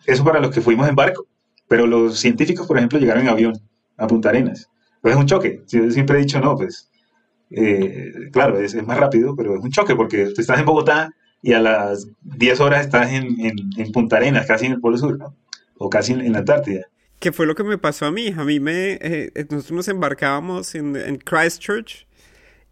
[0.06, 1.26] Eso para los que fuimos en barco,
[1.68, 3.60] pero los científicos, por ejemplo, llegaron en avión
[3.96, 4.70] a Punta Arenas.
[5.00, 5.62] Pues es un choque.
[5.68, 6.90] Yo siempre he dicho, no, pues,
[7.50, 11.52] eh, claro, es, más rápido, pero es un choque porque tú estás en Bogotá y
[11.52, 13.36] a las 10 horas estás en,
[13.76, 15.34] en, Punta Arenas, casi en el Polo Sur, ¿no?
[15.78, 16.86] O casi en, la Antártida.
[17.18, 18.34] ¿Qué fue lo que me pasó a mí?
[18.36, 18.98] A mí me...
[19.00, 22.06] Eh, nosotros nos embarcábamos en, en Christchurch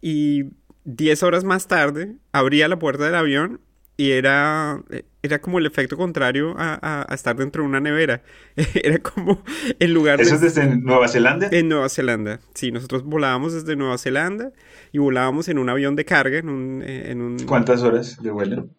[0.01, 0.45] y
[0.85, 3.59] 10 horas más tarde abría la puerta del avión
[3.97, 4.81] y era,
[5.23, 8.23] era como el efecto contrario a, estar dentro de una nevera.
[8.83, 9.43] era como
[9.79, 10.19] el lugar...
[10.19, 11.47] ¿Eso es desde Nueva Zelanda?
[11.51, 12.71] En Nueva Zelanda, sí.
[12.71, 14.51] Nosotros volábamos desde Nueva Zelanda
[14.91, 16.83] y volábamos en un avión de carga, en un...
[16.85, 17.39] Eh, en un...
[17.45, 18.69] ¿Cuántas horas de vuelo?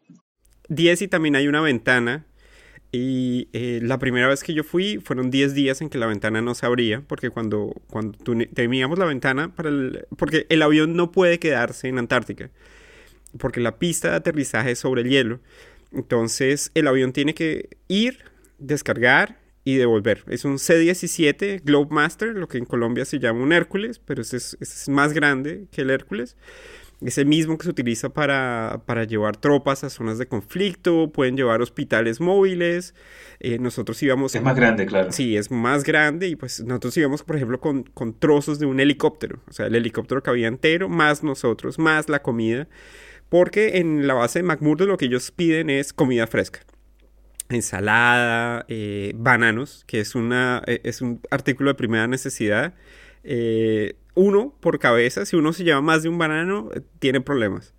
[0.68, 2.26] Diez y también hay una ventana.
[2.92, 6.40] Y eh, la primera vez que yo fui fueron 10 días en que la ventana
[6.40, 8.16] no se abría, porque cuando, cuando
[8.54, 12.50] teníamos la ventana, para el, porque el avión no puede quedarse en Antártica
[13.38, 15.40] porque la pista de aterrizaje es sobre el hielo.
[15.92, 18.18] Entonces el avión tiene que ir,
[18.58, 20.22] descargar y devolver.
[20.28, 25.12] Es un C-17 Globemaster, lo que en Colombia se llama un Hércules, pero es, más
[25.12, 26.36] grande que el Hércules.
[27.00, 31.60] Es el mismo que se utiliza para, llevar tropas a zonas de conflicto, pueden llevar
[31.62, 32.94] hospitales móviles.
[33.40, 34.36] Eh, nosotros íbamos...
[34.36, 35.10] Es más grande, claro.
[35.10, 38.78] Sí, es más grande y pues nosotros íbamos, por ejemplo, con, con trozos de un
[38.78, 39.40] helicóptero.
[39.48, 42.68] O sea, el helicóptero cabía entero, más nosotros, más la comida.
[43.28, 46.60] Porque en la base de McMurdo lo que ellos piden es comida fresca.
[47.48, 52.74] Ensalada, eh, bananos, que es, una, eh, es un artículo de primera necesidad.
[53.22, 57.75] Eh, uno por cabeza, si uno se lleva más de un banano, tiene problemas.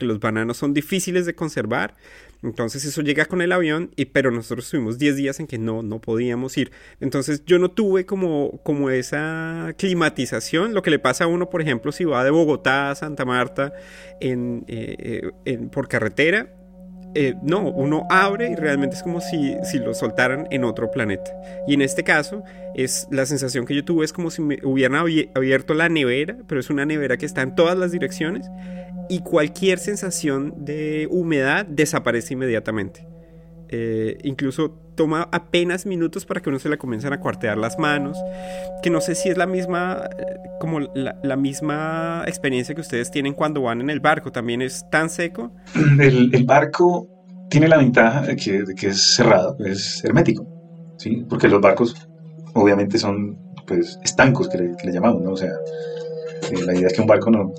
[0.00, 1.94] Los bananos son difíciles de conservar
[2.42, 5.82] entonces eso llega con el avión, y, pero nosotros tuvimos 10 días en que no,
[5.82, 6.70] no podíamos ir.
[7.00, 11.62] Entonces yo no tuve como, como esa climatización, lo que le pasa a uno, por
[11.62, 13.72] ejemplo, si va de Bogotá a Santa Marta
[14.20, 16.52] en, eh, eh, por carretera.
[17.18, 21.32] Eh, no, uno abre y realmente es como si, si lo soltaran en otro planeta.
[21.66, 22.42] Y en este caso,
[22.74, 24.96] es la sensación que yo tuve es como si me hubieran
[25.34, 28.50] abierto la nevera, pero es una nevera que está en todas las direcciones
[29.08, 33.06] y cualquier sensación de humedad desaparece inmediatamente.
[33.68, 38.16] Eh, incluso toma apenas minutos para que uno se le comiencen a cuartear las manos,
[38.82, 43.34] que no sé si es la misma, eh, como la, misma experiencia que ustedes tienen
[43.34, 45.52] cuando van en el barco, también es tan seco.
[46.00, 47.08] El, barco
[47.50, 50.46] tiene la ventaja de que, que, es cerrado, es hermético,
[50.96, 51.24] ¿sí?
[51.28, 51.94] porque los barcos
[52.54, 55.32] obviamente son pues estancos que le, llamamos, ¿no?
[55.32, 55.52] o sea,
[56.50, 57.52] eh, la idea es que un barco no,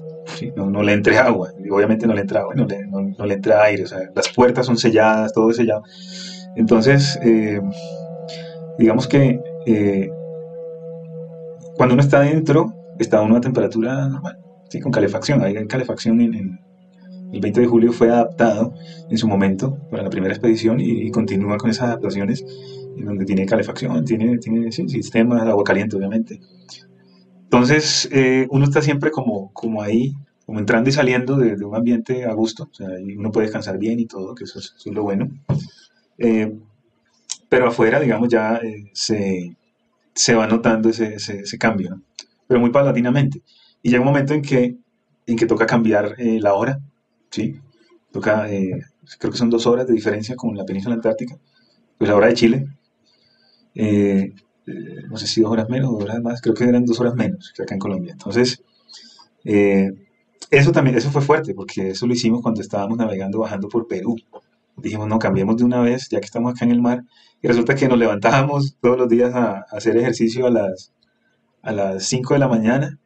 [0.56, 3.84] no, le entre agua, obviamente no le entra agua, no le, no, le entra aire,
[3.84, 5.84] o sea, las puertas son selladas, todo es sellado.
[6.56, 7.62] Entonces, eh,
[8.78, 10.10] digamos que eh,
[11.76, 14.80] cuando uno está dentro, está a una temperatura normal, ¿sí?
[14.80, 16.60] con calefacción, hay calefacción en,
[17.34, 18.74] el 20 de julio fue adaptado
[19.10, 22.46] en su momento para la primera expedición y, continúa con esas adaptaciones
[22.98, 26.40] en donde tiene calefacción, tiene, tiene sí, sistemas, agua caliente obviamente,
[27.48, 30.14] entonces, eh, uno está siempre como, como ahí,
[30.46, 34.02] como entrando y saliendo de, un ambiente a gusto, o sea, uno puede descansar bien
[34.02, 35.30] y todo, que eso es, lo bueno.
[36.18, 36.54] Eh,
[37.48, 39.56] pero afuera, digamos, ya eh, se,
[40.14, 42.02] se, va notando ese, ese, cambio, ¿no?
[42.48, 43.42] pero muy paulatinamente.
[43.82, 44.76] Y llega un momento en que,
[45.26, 46.80] en que toca cambiar la hora,
[47.30, 47.62] ¿sí?
[48.12, 48.46] Toca,
[49.20, 51.38] creo que son dos horas de diferencia con la península antártica,
[51.98, 52.68] pues la hora de Chile.
[53.74, 54.34] Eh,
[55.10, 57.54] no sé si dos horas menos, dos horas más, creo que eran dos horas menos
[57.56, 58.12] que acá en Colombia.
[58.14, 58.62] Entonces,
[59.46, 59.92] eh,
[60.52, 64.16] eso también, eso fue fuerte, porque eso lo hicimos cuando estábamos navegando, bajando por Perú.
[64.78, 67.04] dijimos, no, cambiemos de una vez, ya que estamos acá en el mar.
[67.42, 70.94] Y resulta que nos levantábamos todos los días a, hacer ejercicio a las,
[71.62, 73.00] a las 5 de la mañana.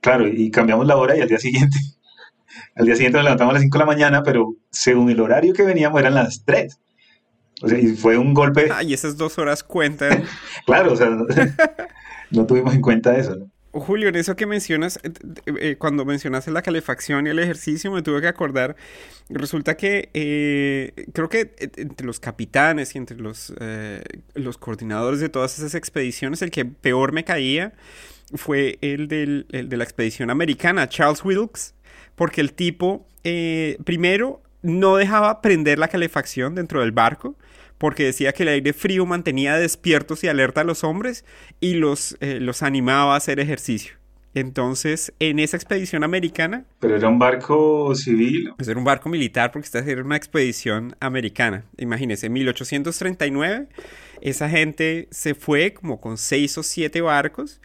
[0.00, 1.78] Claro, y cambiamos la hora y al día siguiente,
[2.76, 5.54] al día siguiente nos levantamos a las 5 de la mañana, pero según el horario
[5.54, 6.78] que veníamos eran las 3.
[7.64, 8.68] O sea, y fue un golpe.
[8.70, 10.24] Ah, y esas dos horas cuentan.
[10.66, 11.10] claro, o sea,
[12.30, 13.50] no, tuvimos en cuenta eso, ¿no?
[13.72, 15.10] Julio, en eso que mencionas, eh,
[15.46, 18.76] eh, cuando mencionaste la calefacción y el ejercicio, me tuve que acordar.
[19.28, 23.52] Resulta que eh, creo que entre los capitanes y entre los,
[24.34, 27.72] los coordinadores de todas esas expediciones, el que peor me caía
[28.34, 31.74] fue el, del, el de la expedición americana, Charles Wilkes,
[32.14, 33.08] porque el tipo,
[33.84, 37.36] primero, no dejaba prender la calefacción dentro del barco
[37.78, 41.24] porque decía que el aire frío mantenía despiertos y alerta a los hombres
[41.60, 43.94] y los, eh, los animaba a hacer ejercicio.
[44.34, 46.64] Entonces, en esa expedición americana...
[46.80, 48.52] Pero era un barco civil.
[48.56, 51.64] Pues era un barco militar porque esta era una expedición americana.
[51.78, 53.68] Imagínense, en 1839
[54.20, 57.60] esa gente se fue como con seis o siete barcos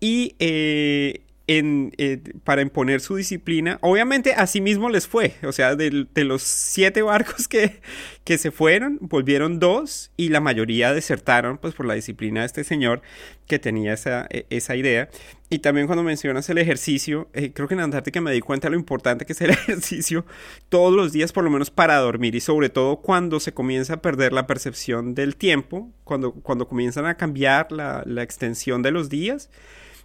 [0.00, 3.78] y eh, en, eh, para imponer su disciplina.
[3.82, 7.80] Obviamente así mismo les fue, o sea, de, los siete barcos que,
[8.24, 12.64] que, se fueron, volvieron dos y la mayoría desertaron pues por la disciplina de este
[12.64, 13.02] señor
[13.46, 15.10] que tenía esa, e, esa idea.
[15.50, 18.72] Y también cuando mencionas el ejercicio, eh, creo que en Antártica me di cuenta de
[18.72, 20.24] lo importante que es el ejercicio
[20.70, 24.02] todos los días por lo menos para dormir y sobre todo cuando se comienza a
[24.02, 29.10] perder la percepción del tiempo, cuando, cuando comienzan a cambiar la, la extensión de los
[29.10, 29.50] días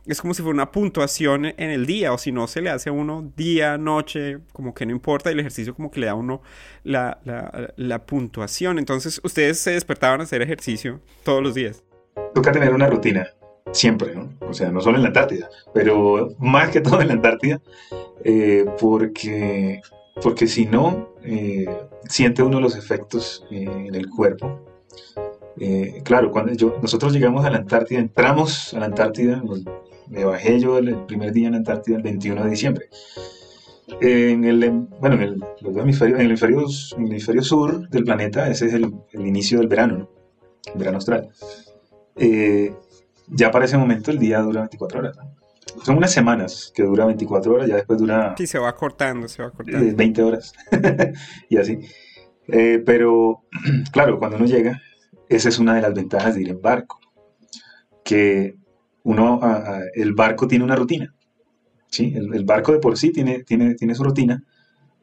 [0.10, 2.89] es como si fuera una puntuación en el día, o si no se le hace
[2.89, 6.15] a uno día, noche, como que no importa, el ejercicio como que le da a
[6.15, 6.41] uno
[6.84, 7.19] la,
[7.76, 8.80] la, puntuación.
[8.80, 11.84] Entonces, ustedes se despertaban a hacer ejercicio todos los días.
[12.34, 13.28] Toca tener una rutina,
[13.72, 14.30] siempre, ¿no?
[14.41, 17.62] O sea, no solo en la Antártida, pero más que todo en la Antártida,
[18.24, 19.82] eh, porque,
[20.24, 21.67] porque si no, eh,
[22.08, 24.65] siente uno los efectos eh, en el cuerpo.
[26.04, 29.43] claro, cuando yo, nosotros llegamos a la Antártida, entramos a la Antártida,
[30.10, 32.89] me bajé yo el, primer día en Antártida el 21 de diciembre.
[34.02, 34.69] En el,
[35.00, 35.43] bueno, en el,
[35.78, 40.10] hemisferio, en el hemisferio, sur del planeta, ese es el, inicio del verano,
[40.65, 41.30] el verano austral.
[42.15, 42.74] Eh,
[43.28, 45.17] ya para ese momento el día dura 24 horas.
[45.84, 48.36] Son unas semanas que dura 24 horas, ya después dura...
[48.38, 49.95] Sí, se va cortando, se va cortando.
[49.95, 50.54] 20 horas
[51.50, 51.80] y así.
[52.48, 53.43] Eh, pero,
[53.91, 54.82] claro, cuando uno llega,
[55.28, 57.00] esa es una de las ventajas de ir en barco,
[58.04, 58.56] que
[59.04, 59.40] uno,
[59.96, 61.14] el barco tiene una rutina.
[61.90, 62.14] ¿sí?
[62.16, 64.44] El, barco de por sí tiene, tiene, tiene su rutina.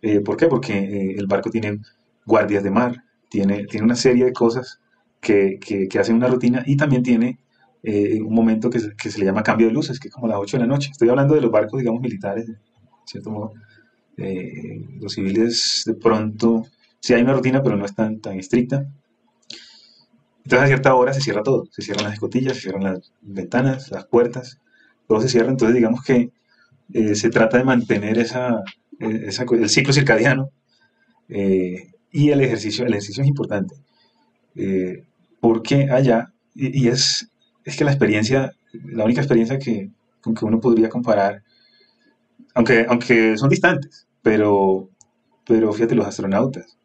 [0.03, 0.47] Eh, ¿Por qué?
[0.47, 1.81] Porque eh, el barco tiene
[2.25, 4.81] guardias de mar, tiene, tiene una serie de cosas
[5.21, 7.39] que, que, hacen una rutina y también tiene
[7.83, 10.29] eh, un momento que se, que se, le llama cambio de luces, que es como
[10.29, 10.91] las 8 de la noche.
[10.93, 12.57] Estoy hablando de los barcos, digamos, militares, de
[13.05, 13.53] cierto modo.
[15.01, 16.67] los civiles de pronto,
[17.01, 18.87] sí hay una rutina, pero no es tan, tan estricta.
[20.47, 23.91] Entonces a cierta hora se cierra todo, se cierran las escotillas, se cierran las ventanas,
[23.91, 24.61] las puertas,
[25.09, 25.51] todo se cierra.
[25.51, 26.31] Entonces digamos que
[26.93, 28.63] eh, se trata de mantener esa,
[29.01, 30.51] eh, el ciclo circadiano
[31.29, 33.75] eh, y el ejercicio, el ejercicio es importante.
[35.41, 37.29] porque allá, y, es,
[37.65, 41.43] es que la experiencia, la única experiencia que, con que uno podría comparar,
[42.55, 44.91] aunque, aunque son distantes, pero,
[45.45, 46.79] pero fíjate, los astronautas,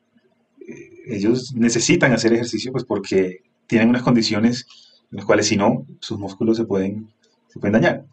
[1.05, 4.67] ellos necesitan hacer ejercicio pues porque tienen unas condiciones
[5.11, 7.07] en las cuales si no, sus músculos se pueden,
[7.47, 8.03] se pueden dañar.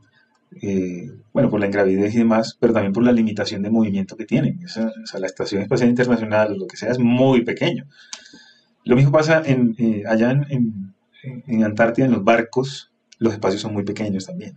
[0.62, 4.24] Eh, bueno, por la ingravidez y demás, pero también por la limitación de movimiento que
[4.24, 4.60] tienen.
[4.64, 7.86] o sea, la Estación Espacial Internacional, lo que sea, es muy pequeño.
[8.84, 10.94] Lo mismo pasa en, eh, allá en,
[11.48, 14.54] en, Antártida, en los barcos, los espacios son muy pequeños también.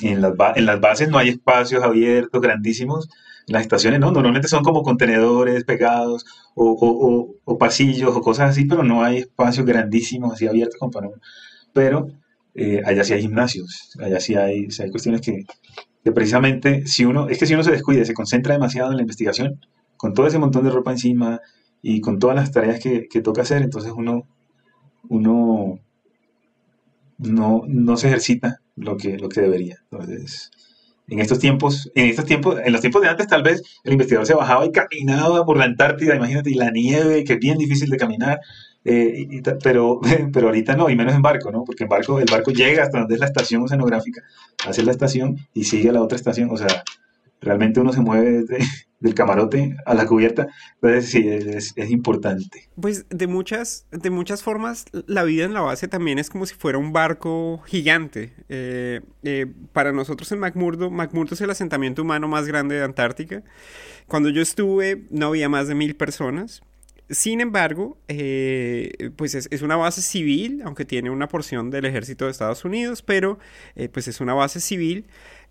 [0.00, 3.10] En las, en las bases no hay espacios abiertos, grandísimos,
[3.46, 9.02] las estaciones no, normalmente son como contenedores pegados o, pasillos o cosas así, pero no
[9.02, 10.92] hay espacios grandísimos así abiertos como
[11.72, 12.08] Pero
[12.54, 15.44] eh, allá sí hay gimnasios, allá sí hay, hay cuestiones que,
[16.12, 19.60] precisamente si uno, es que si uno se descuida se concentra demasiado en la investigación,
[19.96, 21.40] con todo ese montón de ropa encima
[21.82, 24.26] y con todas las tareas que, toca hacer, entonces uno,
[25.08, 25.80] uno
[27.18, 29.78] no, no se ejercita lo que, lo que debería.
[29.90, 30.50] Entonces,
[31.08, 34.26] en estos tiempos, en estos tiempos, en los tiempos de antes tal vez el investigador
[34.26, 37.90] se bajaba y caminaba por la Antártida, imagínate, y la nieve, que es bien difícil
[37.90, 38.40] de caminar,
[38.84, 40.00] eh, pero,
[40.32, 41.64] pero ahorita no, y menos en barco, ¿no?
[41.64, 44.22] Porque en barco, el barco llega hasta donde es la estación oceanográfica,
[44.66, 46.84] hace la estación y sigue a la otra estación, o sea,
[47.40, 48.44] realmente uno se mueve
[49.04, 52.70] del camarote a la cubierta, entonces sí, es, importante.
[52.80, 56.54] Pues de muchas, de muchas formas, la vida en la base también es como si
[56.54, 58.32] fuera un barco gigante.
[58.48, 63.42] Eh, eh, para nosotros en McMurdo, McMurdo es el asentamiento humano más grande de Antártica.
[64.06, 66.62] Cuando yo estuve no había más de mil personas.
[67.10, 72.30] Sin embargo, eh, pues es, una base civil, aunque tiene una porción del ejército de
[72.30, 73.38] Estados Unidos, pero
[73.92, 75.04] pues es una base civil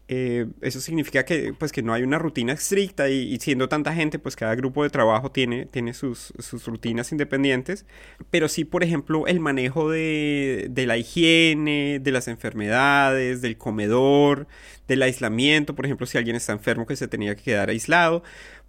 [0.10, 4.20] eh, eso significa que, pues, que no hay una rutina estricta y, siendo tanta gente,
[4.20, 7.86] pues cada grupo de trabajo tiene, tiene sus, sus rutinas independientes.
[8.30, 14.48] Pero sí, por ejemplo, el manejo de, de, la higiene, de las enfermedades, del comedor,
[14.88, 18.24] del aislamiento, por ejemplo, si alguien está enfermo que se tenía que quedar aislado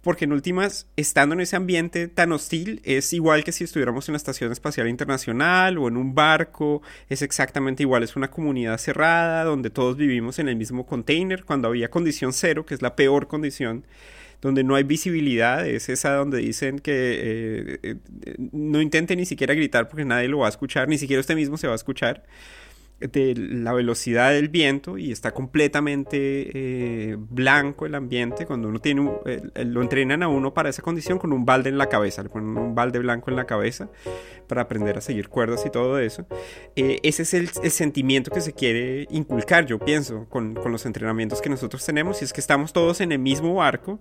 [0.05, 4.13] porque en últimas, estando en ese ambiente tan hostil, es igual que si estuviéramos en
[4.13, 9.43] la Estación Espacial Internacional o en un barco, es exactamente igual, es una comunidad cerrada
[9.45, 13.27] donde todos vivimos en el mismo container, cuando había condición cero, que es la peor
[13.27, 13.83] condición,
[14.43, 17.95] donde no hay visibilidad, es esa donde dicen que eh, eh,
[18.51, 21.57] no intente ni siquiera gritar porque nadie lo va a escuchar, ni siquiera usted mismo
[21.57, 22.21] se va a escuchar
[22.99, 26.17] de la velocidad del viento y está completamente
[26.53, 28.45] eh, blanco el ambiente.
[28.45, 29.11] Cuando uno tiene,
[29.65, 32.57] lo entrenan a uno para esa condición con un balde en la cabeza, le ponen
[32.57, 33.89] un balde blanco en la cabeza
[34.47, 36.25] para aprender a seguir cuerdas y todo eso.
[36.75, 41.41] Eh, ese es el, sentimiento que se quiere inculcar, yo pienso, con, con, los entrenamientos
[41.41, 43.99] que nosotros tenemos, y es que estamos todos en el mismo barco.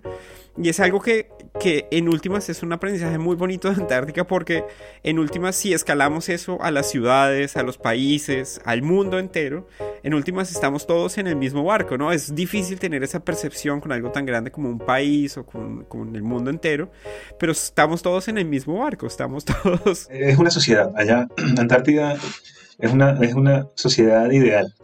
[0.57, 1.28] Y es algo que,
[1.59, 4.64] que en últimas es un aprendizaje muy bonito de Antártica porque
[5.03, 9.66] en últimas si escalamos eso a las ciudades, a los países, al mundo entero,
[10.03, 12.12] en últimas estamos todos en el mismo barco, ¿no?
[12.12, 16.14] Es difícil tener esa percepción con algo tan grande como un país o con, con
[16.14, 16.91] el mundo entero,
[17.39, 20.93] pero estamos todos en el mismo barco, estamos todos es una sociedad.
[20.97, 21.28] Allá,
[21.59, 22.16] Antártida
[22.78, 24.74] es una, es una sociedad ideal,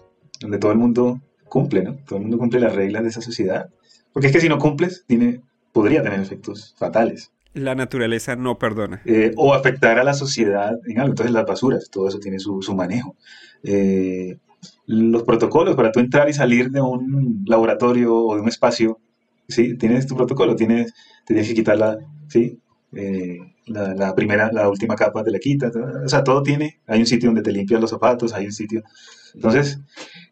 [0.40, 1.96] donde todo el mundo cumple, ¿no?
[2.06, 3.70] Todo el mundo cumple las reglas de esa sociedad.
[4.12, 5.40] Porque es que si no cumples, tiene,
[5.72, 7.32] podría tener efectos fatales.
[7.52, 9.02] La naturaleza no perdona.
[9.04, 11.12] Eh, o afectar a la sociedad en algo.
[11.12, 13.16] Entonces las basuras, todo eso tiene su, su manejo.
[13.64, 14.38] Eh,
[14.86, 19.00] los protocolos para tú entrar y salir de un laboratorio o de un espacio,
[19.48, 19.76] ¿sí?
[19.76, 20.92] Tienes tu protocolo, tienes,
[21.26, 21.98] tienes que quitarla,
[22.28, 22.60] ¿sí?
[22.92, 25.70] Eh, la, primera, la última capa te la quita,
[26.04, 28.82] o sea, todo tiene, hay un sitio donde te limpias los zapatos, hay un sitio,
[29.32, 29.78] entonces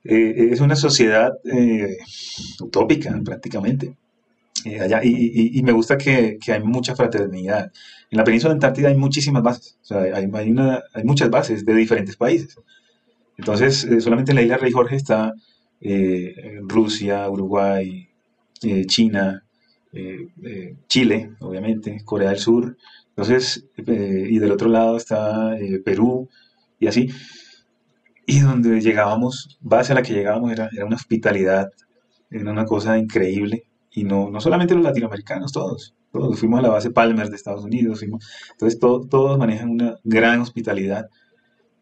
[0.02, 1.34] es una sociedad
[2.60, 3.96] utópica prácticamente.
[4.80, 7.72] Allá, y, me gusta que, hay mucha fraternidad.
[8.10, 11.64] En la península antártida hay muchísimas bases, o sea, hay, hay, una, hay muchas bases
[11.64, 12.56] de diferentes países.
[13.36, 15.32] Entonces, solamente en la isla Rey Jorge está
[16.68, 18.08] Rusia, Uruguay,
[18.86, 19.44] China,
[19.92, 22.76] eh, eh, Chile, obviamente, Corea del Sur,
[23.08, 26.28] entonces, eh, y del otro lado está Perú,
[26.78, 27.08] y así.
[28.26, 31.70] Y donde llegábamos, base a la que llegábamos era, era una hospitalidad,
[32.30, 33.64] era una cosa increíble,
[33.98, 37.64] y no, no solamente los latinoamericanos, todos, todos, fuimos a la base Palmer de Estados
[37.64, 41.08] Unidos, entonces todos manejan una gran hospitalidad,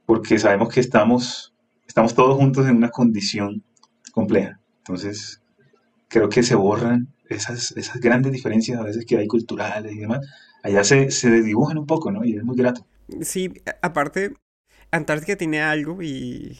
[0.07, 1.55] porque sabemos que estamos,
[1.87, 3.63] estamos todos juntos en una condición
[4.13, 5.43] compleja, entonces
[6.09, 10.27] creo que se borran esas, esas grandes diferencias a veces que hay culturales y demás,
[10.63, 12.25] allá se, se desdibujan un poco, ¿no?
[12.25, 12.87] Y es muy grato.
[13.21, 13.53] Sí,
[13.83, 14.35] aparte,
[14.91, 16.57] Antártica tiene algo y,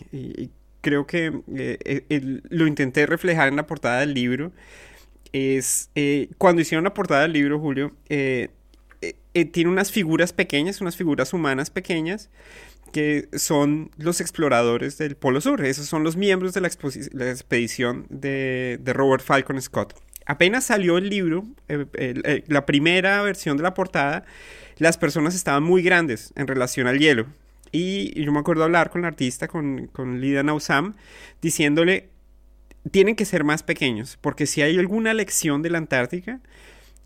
[0.83, 4.53] creo que eh, lo intenté reflejar en la portada del libro.
[5.33, 8.49] Es eh, cuando hicieron la portada del libro, Julio, eh,
[9.53, 12.31] tiene unas figuras pequeñas, unas figuras humanas pequeñas,
[12.93, 15.65] que son los exploradores del Polo Sur.
[15.65, 16.71] Esos son los miembros de la,
[17.13, 19.95] la expedición de, de Robert Falcon Scott
[20.27, 24.25] apenas salió el libro, eh, eh, la primera versión de la portada,
[24.77, 27.27] las personas estaban muy grandes en relación al hielo.
[27.73, 30.95] Y yo me acuerdo hablar con la artista, con, con Lida Nausam,
[31.41, 32.11] diciéndole,
[32.91, 36.41] tienen que ser más pequeños, porque si hay alguna lección de la Antártica,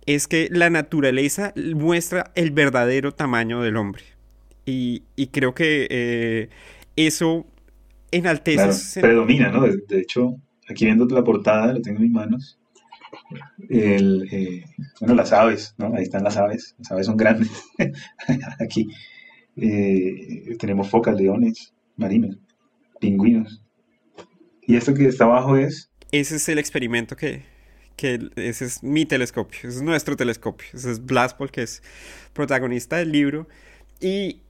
[0.07, 4.03] es que la naturaleza muestra el verdadero tamaño del hombre.
[4.67, 5.03] Y,
[5.33, 6.49] creo que eh,
[6.95, 7.45] eso
[8.13, 9.01] enaltece...
[9.01, 9.63] predomina, ¿no?
[9.63, 10.37] De, de, hecho,
[10.69, 12.61] aquí viendo la portada, lo tengo en mis manos,
[13.69, 14.65] el, eh,
[15.01, 15.95] bueno, las aves, ¿no?
[15.95, 17.51] Ahí están las aves, las aves son grandes.
[18.61, 18.89] Aquí
[19.57, 22.39] eh, tenemos focas, leones, marinos,
[23.01, 23.63] pingüinos.
[24.71, 25.91] Y esto que está abajo es...
[26.13, 27.43] Ese es el experimento que,
[27.97, 31.83] que ese es mi telescopio, ese es nuestro telescopio, ese es Blaspol, que es
[32.35, 33.49] protagonista del libro.
[34.01, 34.43] Y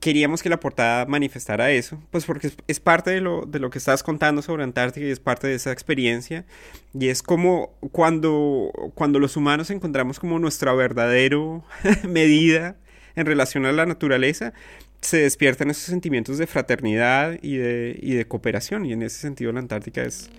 [0.00, 3.78] queríamos que la portada manifestara eso, pues porque es, parte de lo, de lo que
[3.78, 6.44] estás contando sobre Antártica y es parte de esa experiencia.
[6.92, 11.38] Y es como cuando, cuando los humanos encontramos como nuestra verdadera
[12.02, 12.74] medida
[13.14, 14.54] en relación a la naturaleza,
[15.00, 18.86] se despiertan esos sentimientos de fraternidad y de, y de cooperación.
[18.86, 20.30] Y en ese sentido la Antártica es,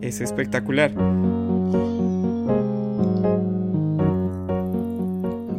[0.00, 0.92] es espectacular.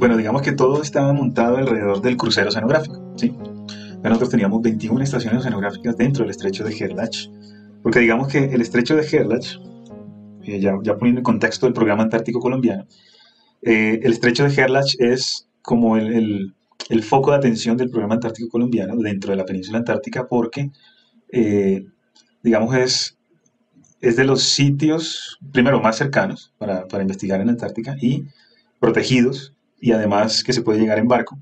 [0.03, 3.33] bueno, digamos que todo estaba montado alrededor del crucero oceanográfico, ¿sí?
[4.03, 7.29] Nosotros teníamos 21 estaciones oceanográficas dentro del estrecho de Gerlach,
[7.81, 9.61] porque digamos que el estrecho de Gerlach,
[10.43, 12.85] eh, ya, poniendo en contexto el programa antártico colombiano,
[13.61, 16.53] eh, el estrecho de Gerlach es como el
[17.03, 20.71] foco de atención del programa antártico colombiano dentro de la península antártica porque,
[21.31, 21.85] eh,
[22.41, 23.17] digamos, es,
[24.01, 28.25] es de los sitios, primero, más cercanos para, para investigar en Antártica y
[28.79, 31.37] protegidos y además que se puede llegar en barco.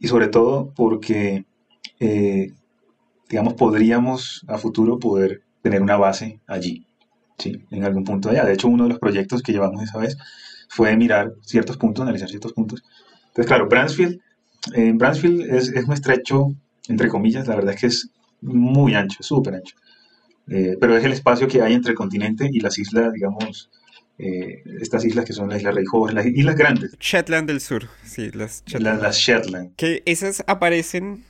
[0.00, 1.44] Y sobre todo porque,
[2.00, 2.52] eh,
[3.28, 6.86] digamos, podríamos a futuro poder tener una base allí,
[7.38, 7.64] ¿sí?
[7.70, 8.44] en algún punto allá.
[8.44, 10.16] De hecho, uno de los proyectos que llevamos esa vez
[10.68, 12.82] fue mirar ciertos puntos, analizar ciertos puntos.
[13.28, 14.20] Entonces, claro, Bransfield,
[14.74, 16.54] eh, Bransfield es, es, un estrecho,
[16.88, 19.76] entre comillas, la verdad es que es muy ancho, súper ancho.
[20.48, 23.70] Eh, pero es el espacio que hay entre el continente y las islas, digamos,
[24.18, 26.96] eh, estas islas que son las Islas Rey Jorge, las islas grandes.
[26.98, 29.00] Shetland del Sur, sí, las Shetland.
[29.00, 29.74] las Shetland.
[29.76, 31.24] Que esas aparecen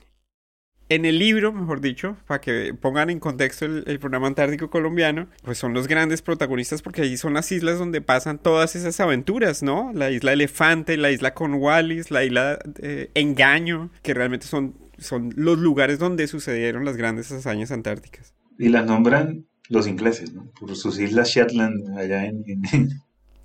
[0.91, 5.57] en el libro, mejor dicho, para que pongan en contexto el, programa antártico colombiano, pues
[5.57, 9.93] son los grandes protagonistas porque ahí son las islas donde pasan todas esas aventuras, ¿no?
[9.95, 15.59] La isla Elefante, la isla Cornwallis, la isla eh, Engaño, que realmente son, son los
[15.59, 18.35] lugares donde sucedieron las grandes hazañas antárticas.
[18.59, 20.51] Y las nombran los ingleses, ¿no?
[20.59, 22.43] Por sus islas Shetland allá en...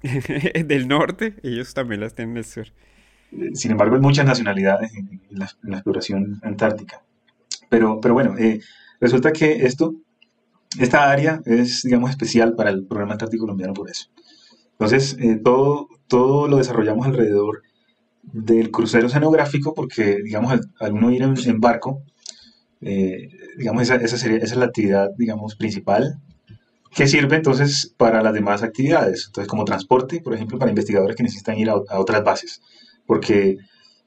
[0.67, 2.65] Del norte, ellos también las tienen en el sur.
[3.53, 7.03] Sin embargo, hay muchas nacionalidades en la exploración antártica.
[7.69, 8.59] Pero, pero bueno, eh,
[8.99, 9.95] resulta que esto,
[10.79, 14.09] esta área es, digamos, especial para el programa antártico colombiano por eso.
[14.71, 17.63] Entonces, eh, todo, todo lo desarrollamos alrededor
[18.23, 22.01] del crucero oceanográfico porque, digamos, al, uno ir en, barco,
[22.81, 26.19] eh, digamos, esa, esa, sería, esa es la actividad, digamos, principal
[26.91, 29.25] que sirve entonces para las demás actividades.
[29.27, 32.61] Entonces, como transporte, por ejemplo, para investigadores que necesitan ir a, a otras bases.
[33.05, 33.57] Porque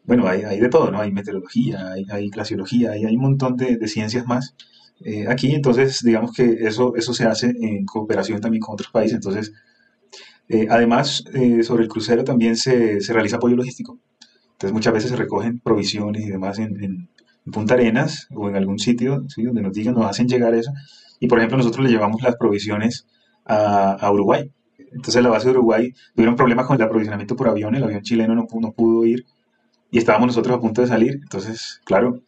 [0.09, 1.01] bueno, hay, hay, de todo, ¿no?
[1.01, 4.55] Hay meteorología, hay, hay glaciología, hay, hay, un montón de, de ciencias más
[5.05, 5.55] eh, aquí.
[5.55, 9.17] Entonces, digamos que eso, eso se hace en cooperación también con otros países.
[9.17, 9.53] Entonces,
[10.49, 13.99] eh, además, eh, sobre el crucero también se, se, realiza apoyo logístico.
[14.53, 17.09] Entonces, muchas veces se recogen provisiones y demás en, en,
[17.53, 19.43] Punta Arenas o en algún sitio ¿sí?
[19.43, 20.73] donde nos digan, nos hacen llegar eso.
[21.21, 23.07] Y, por ejemplo, nosotros le llevamos las provisiones
[23.45, 24.51] a, a Uruguay.
[24.93, 28.35] Entonces, la base de Uruguay tuvieron problemas con el aprovisionamiento por avión, el avión chileno
[28.35, 29.27] no, no pudo ir
[29.91, 32.21] y estábamos nosotros a punto de salir, entonces, claro,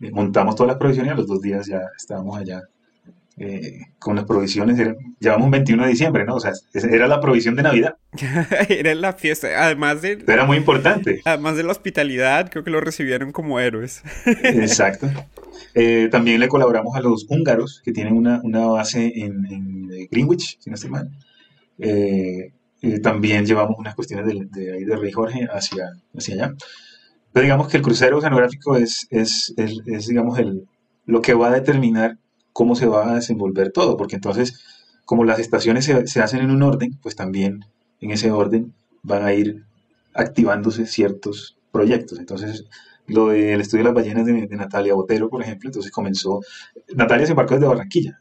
[0.00, 2.62] eh, montamos todas las provisiones y a los dos días ya estábamos allá
[3.36, 4.78] eh, con las provisiones.
[5.20, 6.36] llevamos un 21 de diciembre, ¿no?
[6.36, 7.96] O sea, era la provisión de Navidad.
[8.68, 10.24] era la fiesta, además de...
[10.26, 11.20] Era muy importante.
[11.24, 14.02] Además de la hospitalidad, creo que lo recibieron como héroes.
[14.26, 15.08] Exacto.
[15.74, 20.58] Eh, también le colaboramos a los húngaros, que tienen una, una base en, en, Greenwich,
[20.60, 21.10] si no estoy mal.
[23.02, 26.54] también llevamos unas cuestiones de, de, de Rey Jorge hacia, hacia allá
[27.34, 30.66] digamos que el crucero oceanográfico es, es, es, digamos, el,
[31.06, 32.18] lo que va a determinar
[32.52, 34.64] cómo se va a desenvolver todo, porque entonces,
[35.04, 37.64] como las estaciones se, se hacen en un orden, pues también
[38.00, 39.64] en ese orden van a ir
[40.14, 42.18] activándose ciertos proyectos.
[42.18, 42.64] Entonces,
[43.06, 46.40] lo del estudio de las ballenas de, Natalia Botero, por ejemplo, entonces comenzó,
[46.94, 48.20] Natalia se embarcó desde Barranquilla,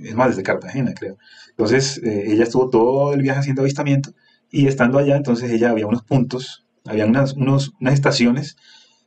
[0.00, 1.18] es más, desde Cartagena, creo.
[1.50, 4.12] Entonces, eh, ella estuvo todo el viaje haciendo avistamiento
[4.50, 8.56] y estando allá, entonces ella había unos puntos había unas, unos, unas estaciones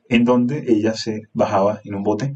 [0.09, 2.35] en donde ella se bajaba en un bote,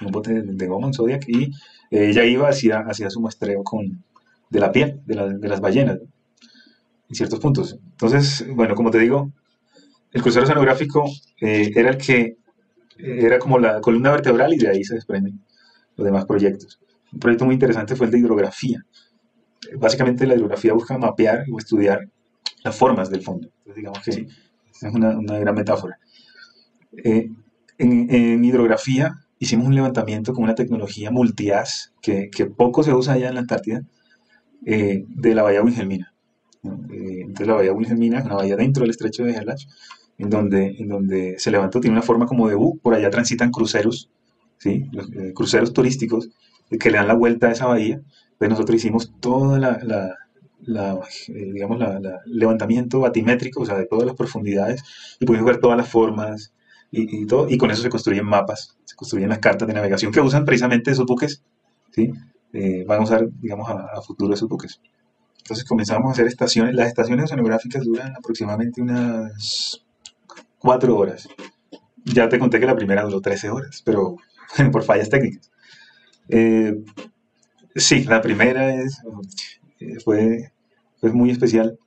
[0.00, 1.44] en un bote de, goma, en Zodiac, y
[1.90, 4.04] eh, ella iba hacia, hacia su muestreo con,
[4.48, 5.98] de la piel, de, de las ballenas,
[7.08, 7.78] en ciertos puntos.
[7.92, 9.32] Entonces, bueno, como te digo,
[10.12, 11.04] el crucero oceanográfico
[11.40, 12.36] eh, era el que
[12.98, 15.40] era como la columna vertebral y de ahí se desprenden
[15.96, 16.80] los demás proyectos.
[17.12, 18.84] Un proyecto muy interesante fue el de hidrografía.
[19.78, 22.08] Básicamente la hidrografía busca mapear o estudiar
[22.62, 23.48] las formas del fondo.
[23.58, 24.26] Entonces, digamos que
[24.82, 25.98] es una, una gran metáfora.
[26.92, 27.30] Eh,
[27.78, 33.28] en, hidrografía hicimos un levantamiento con una tecnología multias que, que poco se usa allá
[33.28, 33.82] en la Antártida,
[34.66, 36.12] eh, de la bahía Wilhelmina.
[36.62, 39.66] Eh, entonces la bahía Wilhelmina es una bahía dentro del estrecho de Gerlach,
[40.18, 43.50] en donde, en donde se levantó, tiene una forma como de U, por allá transitan
[43.50, 44.10] cruceros,
[44.58, 44.84] ¿sí?
[44.92, 46.28] Los, cruceros turísticos
[46.78, 47.94] que le dan la vuelta a esa bahía.
[48.32, 50.14] Entonces nosotros hicimos toda la, la
[50.62, 50.98] la,
[51.28, 54.82] eh, digamos, la, levantamiento batimétrico, o sea, de todas las profundidades,
[55.18, 56.52] y pudimos ver todas las formas
[56.92, 60.20] y, todo, y con eso se construyen mapas, se construyen las cartas de navegación que
[60.20, 61.42] usan precisamente esos buques,
[61.92, 62.10] ¿sí?
[62.52, 64.80] Eh, van a usar, digamos, a, futuro esos buques.
[65.38, 69.84] Entonces comenzamos a hacer estaciones, las estaciones oceanográficas duran aproximadamente unas
[70.58, 71.28] cuatro horas.
[72.04, 74.16] Ya te conté que la primera duró 13 horas, pero
[74.72, 75.50] por fallas técnicas.
[76.28, 76.74] Eh,
[77.74, 79.00] sí, la primera es,
[80.04, 80.52] fue,
[81.00, 81.78] fue muy especial.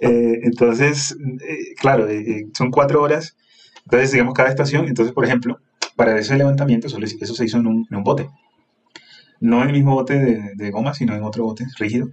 [0.00, 1.16] Eh, entonces,
[1.46, 2.06] eh, claro,
[2.52, 3.36] son cuatro horas,
[3.84, 5.60] entonces digamos cada estación, entonces por ejemplo,
[5.96, 8.28] para ese levantamiento eso, se hizo en un, bote,
[9.40, 12.08] no en el mismo bote de, goma, sino en otro bote rígido,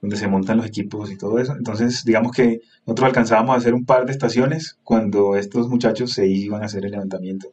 [0.00, 1.54] donde se montan los equipos y todo eso.
[1.56, 6.26] Entonces, digamos que nosotros alcanzábamos a hacer un par de estaciones cuando estos muchachos se
[6.26, 7.48] iban a hacer el levantamiento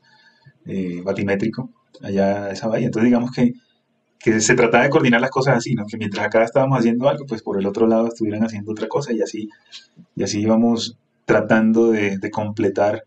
[0.66, 1.72] eh, batimétrico
[2.02, 2.88] allá a esa bahía.
[2.88, 3.54] Entonces, digamos que,
[4.20, 5.86] que, se trataba de coordinar las cosas así, ¿no?
[5.86, 9.14] que mientras acá estábamos haciendo algo, pues por el otro lado estuvieran haciendo otra cosa
[9.14, 9.50] y así,
[10.16, 13.04] y así íbamos tratando de, de completar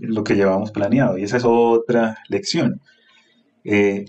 [0.00, 1.18] lo que llevábamos planeado.
[1.18, 2.80] Y esa es otra lección.
[3.64, 4.06] Eh,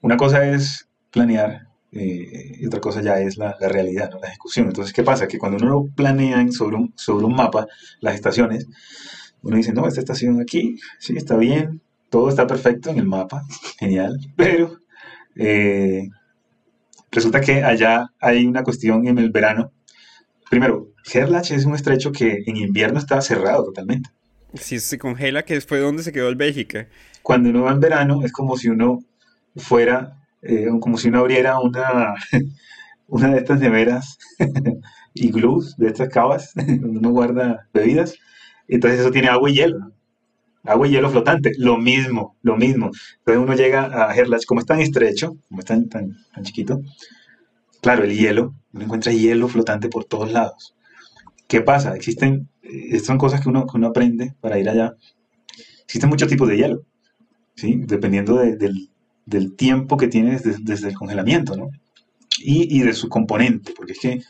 [0.00, 4.66] una cosa es planear eh, y otra cosa ya es la, realidad, la ejecución.
[4.68, 5.28] Entonces, ¿qué pasa?
[5.28, 7.66] Que cuando uno planea sobre un, sobre un mapa
[8.00, 8.66] las estaciones,
[9.42, 11.80] uno dice, no, esta estación aquí, sí, está bien,
[12.10, 13.42] todo está perfecto en el mapa,
[13.78, 14.78] genial, pero
[15.36, 16.08] eh,
[17.10, 19.72] resulta que allá hay una cuestión en el verano.
[20.50, 24.10] Primero, Gerlach es un estrecho que en invierno está cerrado totalmente.
[24.54, 26.88] Si se congela, que fue donde se quedó el Bélgica.
[27.22, 29.00] Cuando uno va en verano, es como si uno
[29.56, 30.16] fuera
[30.48, 32.14] eh, como si uno abriera una,
[33.08, 34.18] una de estas neveras
[35.14, 38.14] iglús, de estas cavas, donde uno guarda bebidas.
[38.68, 39.92] Entonces eso tiene agua y hielo.
[40.66, 42.90] Agua y hielo flotante, lo mismo, lo mismo.
[43.18, 46.80] Entonces uno llega a Herlach, como es tan estrecho, como es tan, tan, chiquito,
[47.80, 50.74] claro, el hielo, uno encuentra hielo flotante por todos lados.
[51.48, 51.94] ¿Qué pasa?
[51.94, 54.94] Existen, eh, son cosas que uno, que uno aprende para ir allá.
[55.84, 56.82] Existen muchos tipos de hielo,
[57.54, 57.80] ¿sí?
[57.86, 58.90] dependiendo del,
[59.26, 61.70] del tiempo que tiene desde, el congelamiento, ¿no?
[62.38, 64.20] Y, de su componente, porque es que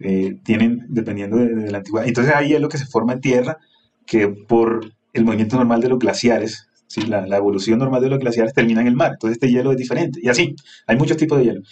[0.00, 2.08] eh, tienen, dependiendo de, la antigüedad.
[2.08, 3.58] Entonces hay hielo que se forma en tierra
[4.06, 7.02] que por el movimiento normal de los glaciares, ¿sí?
[7.02, 9.12] la, evolución normal de los glaciares termina en el mar.
[9.12, 10.20] Entonces este hielo es diferente.
[10.22, 10.54] Y así,
[10.86, 11.62] hay muchos tipos de hielo.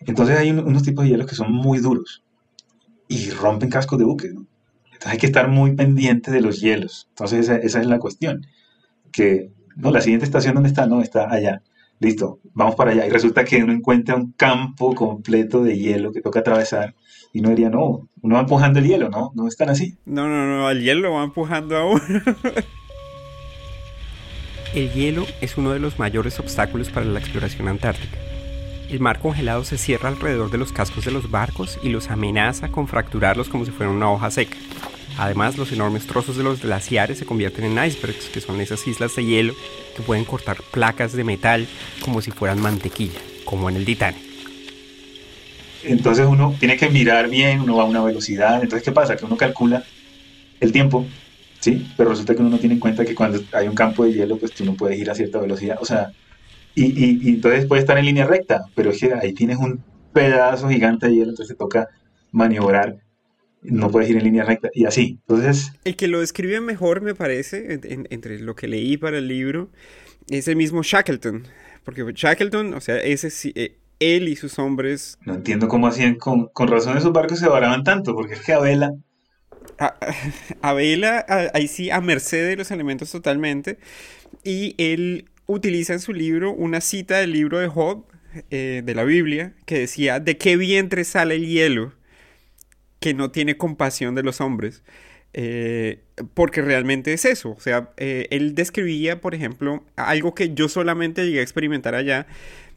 [0.00, 2.24] Entonces hay unos tipos de hielo que son muy duros
[3.08, 4.30] y rompen cascos de buques.
[4.30, 7.06] Entonces hay que estar muy pendiente de los hielos.
[7.10, 8.46] Entonces esa, es la cuestión.
[9.12, 10.86] Que, no, la siguiente estación, ¿dónde está?
[10.86, 11.62] No, está allá
[12.02, 13.06] listo, vamos para allá.
[13.06, 16.94] Y resulta que uno encuentra un campo completo de hielo que toca atravesar.
[17.32, 19.32] Y uno diría, no, uno va empujando el hielo, ¿no?
[19.34, 19.96] No están así.
[20.04, 22.02] No, no, no, el hielo va empujando a uno.
[24.74, 28.18] el hielo es uno de los mayores obstáculos para la exploración antártica.
[28.90, 32.70] El mar congelado se cierra alrededor de los cascos de los barcos y los amenaza
[32.70, 34.56] con fracturarlos como si fueran una hoja seca.
[35.18, 39.16] Además, los enormes trozos de los glaciares se convierten en icebergs, que son esas islas
[39.16, 39.54] de hielo
[39.96, 41.66] que pueden cortar placas de metal
[42.02, 44.31] como si fueran mantequilla, como en el Titanic.
[45.84, 48.62] Entonces uno tiene que mirar bien, uno va a una velocidad.
[48.62, 49.16] Entonces, ¿qué pasa?
[49.16, 49.84] Que uno calcula
[50.60, 51.06] el tiempo,
[51.60, 51.86] ¿sí?
[51.96, 54.36] Pero resulta que uno no tiene en cuenta que cuando hay un campo de hielo,
[54.38, 55.78] pues tú no puedes ir a cierta velocidad.
[55.80, 56.12] O sea,
[56.74, 60.68] y, y entonces puede estar en línea recta, pero es que ahí tienes un pedazo
[60.68, 61.88] gigante de hielo, entonces te toca
[62.30, 62.96] maniobrar
[63.62, 65.18] no puedes ir en línea recta y así.
[65.26, 65.72] Entonces...
[65.84, 67.80] El que lo describe mejor, me parece,
[68.10, 69.70] entre lo que leí para el libro,
[70.28, 71.46] es el mismo Shackleton.
[71.84, 75.18] Porque Shackleton, o sea, ese eh, él y sus hombres...
[75.24, 78.52] No entiendo cómo hacían, con, con razón esos barcos se varaban tanto, porque es que
[78.52, 78.92] a vela...
[80.60, 81.24] A, vela,
[81.54, 83.78] ahí sí, a merced de los elementos totalmente.
[84.44, 88.04] Y él utiliza en su libro una cita del libro de Job,
[88.50, 91.92] eh, de la Biblia, que decía, ¿de qué vientre sale el hielo?
[93.02, 94.82] que no tiene compasión de los hombres.
[95.34, 96.00] Eh,
[96.34, 97.50] porque realmente es eso.
[97.50, 102.26] O sea, eh, él describía, por ejemplo, algo que yo solamente llegué a experimentar allá,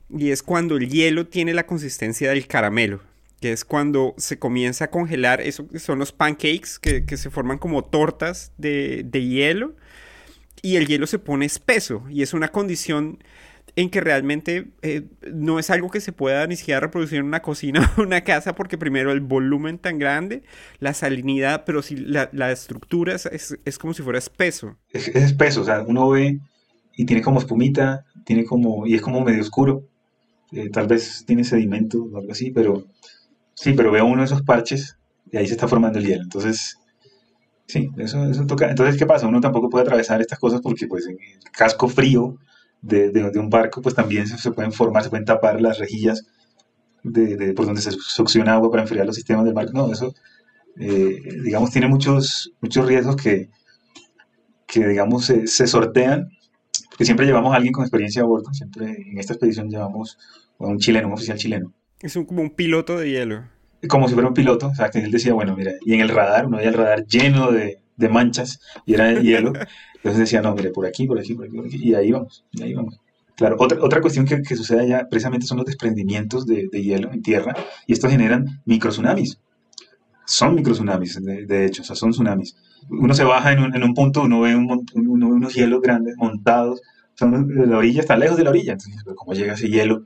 [0.10, 3.02] y es cuando el hielo tiene la consistencia del caramelo,
[3.42, 7.58] que es cuando se comienza a congelar, eso son los pancakes, que, que se forman
[7.58, 9.76] como tortas de, de hielo,
[10.62, 13.20] y el hielo se pone espeso, y es una condición
[13.76, 15.04] en que realmente eh,
[15.34, 18.56] no es algo que se pueda ni siquiera reproducir en una cocina o una casa,
[18.56, 20.44] porque primero el volumen tan grande,
[20.80, 24.78] la salinidad, pero si la, la estructura es, es, como si fuera espeso.
[24.92, 26.40] Es, espeso, o sea, uno ve
[26.96, 29.84] y tiene como espumita, tiene como, y es como medio oscuro.
[30.56, 32.86] Eh, tal vez tiene sedimento o algo así, pero
[33.54, 34.98] sí, pero veo uno de esos parches
[35.30, 36.24] y ahí se está formando el hielo.
[36.24, 36.78] Entonces,
[37.68, 38.70] sí, eso, eso toca.
[38.70, 39.28] Entonces, ¿qué pasa?
[39.28, 42.38] Uno tampoco puede atravesar estas cosas porque, pues, en el casco frío
[42.82, 46.24] de, un barco, pues también se, pueden formar, se pueden tapar las rejillas
[47.04, 49.74] de, por donde se succiona agua para enfriar los sistemas del barco.
[49.74, 50.14] No, eso,
[50.80, 53.50] eh, digamos, tiene muchos, muchos riesgos que,
[54.68, 56.30] que digamos, se, sortean,
[56.90, 60.18] porque siempre llevamos a alguien con experiencia a bordo, siempre en esta expedición llevamos
[60.58, 61.74] un chileno, un oficial chileno.
[62.00, 63.44] Es como un piloto de hielo.
[63.88, 66.10] Como si fuera un piloto, o sea, que él decía, bueno, mira, y en el
[66.10, 69.54] radar, uno veía el radar lleno de, de manchas y era de hielo.
[69.96, 72.46] Entonces decía, no, mire, por aquí, por aquí, por aquí, por aquí, y ahí vamos,
[72.52, 73.00] y ahí vamos.
[73.36, 77.12] Claro, otra, otra cuestión que, que sucede allá precisamente son los desprendimientos de, de, hielo
[77.12, 77.54] en tierra,
[77.86, 79.40] y estos generan microtsunamis.
[80.26, 82.56] Son microtsunamis, de, de hecho, o sea, son tsunamis.
[82.90, 85.82] Uno se baja en un, en un punto, uno ve, un, uno ve unos hielos
[85.82, 86.82] grandes montados,
[87.16, 90.04] sea, la orilla está lejos de la orilla, entonces, ¿cómo llega ese hielo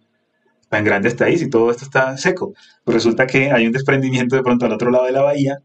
[0.70, 2.54] tan grande está ahí si todo esto está seco?
[2.84, 5.60] Pues resulta que hay un desprendimiento de pronto al otro lado de la bahía,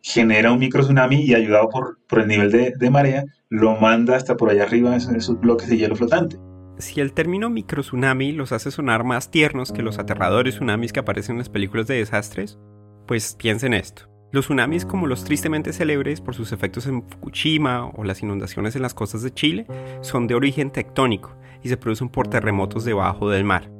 [0.00, 4.16] genera un micro tsunami y ayudado por, por el nivel de, de, marea, lo manda
[4.16, 6.38] hasta por allá arriba en esos bloques de hielo flotante.
[6.78, 11.34] Si el término microtsunami los hace sonar más tiernos que los aterradores tsunamis que aparecen
[11.34, 12.58] en las películas de desastres,
[13.06, 14.08] pues piensen esto.
[14.32, 18.82] Los tsunamis, como los tristemente célebres por sus efectos en Fukushima o las inundaciones en
[18.82, 19.66] las costas de Chile,
[20.00, 23.70] son de origen tectónico y se producen por terremotos debajo del mar.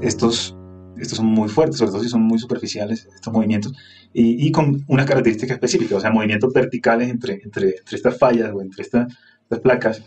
[0.00, 0.56] Estos,
[0.98, 3.72] estos son muy fuertes, sobre todo si son muy superficiales, estos movimientos,
[4.12, 8.50] y, y con una característica específica, o sea, movimientos verticales entre, entre, entre estas fallas
[8.54, 9.12] o entre estas,
[9.42, 10.02] estas placas.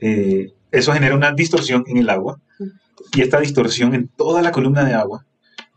[0.00, 2.38] Eh, eso genera una distorsión en el agua
[3.14, 5.24] y esta distorsión en toda la columna de agua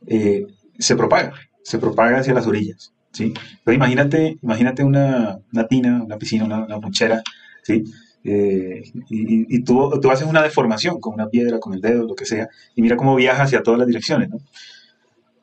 [0.07, 0.45] eh,
[0.77, 2.93] se propaga, se propaga hacia las orillas.
[3.11, 3.25] ¿sí?
[3.25, 7.23] Entonces imagínate, imagínate una, una tina, una piscina, una, una
[7.63, 7.83] ¿sí?
[8.23, 12.15] Eh, y, y tú, tú, haces una deformación con una piedra, con el dedo, lo
[12.15, 14.29] que sea, y mira cómo viaja hacia todas las direcciones.
[14.29, 14.37] ¿no?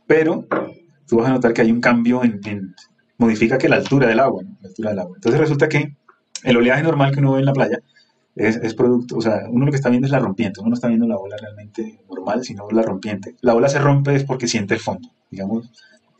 [0.06, 0.46] Pero
[1.06, 2.74] tú vas a notar que hay un cambio en, en
[3.18, 4.56] modifica que la altura del agua, ¿no?
[4.60, 5.16] la altura del agua.
[5.16, 5.96] Entonces resulta que
[6.44, 7.78] el oleaje normal que uno ve en la playa
[8.34, 10.74] es, es, producto, o sea, uno lo que está viendo es la rompiente, uno no
[10.74, 13.34] está viendo la ola realmente normal, sino la rompiente.
[13.40, 15.70] La ola se rompe es porque siente el fondo, digamos.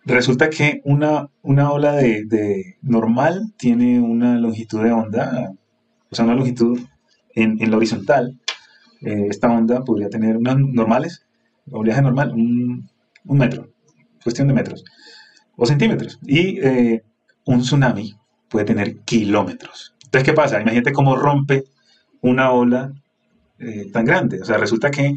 [0.07, 5.53] Resulta que una, una ola de, de normal tiene una longitud de onda,
[6.11, 6.81] o sea, una longitud
[7.35, 8.39] en, en la horizontal.
[9.03, 11.27] Eh, esta onda podría tener unas normales,
[11.71, 12.89] oleaje normal, un,
[13.25, 13.69] un, metro,
[14.23, 14.85] cuestión de metros,
[15.57, 16.19] o centímetros.
[16.23, 17.05] Y eh,
[17.45, 18.15] un tsunami
[18.49, 19.95] puede tener kilómetros.
[20.05, 20.61] Entonces, ¿qué pasa?
[20.61, 21.65] Imagínate cómo rompe
[22.23, 22.93] una ola
[23.59, 24.41] eh, tan grande.
[24.41, 25.15] O sea, resulta que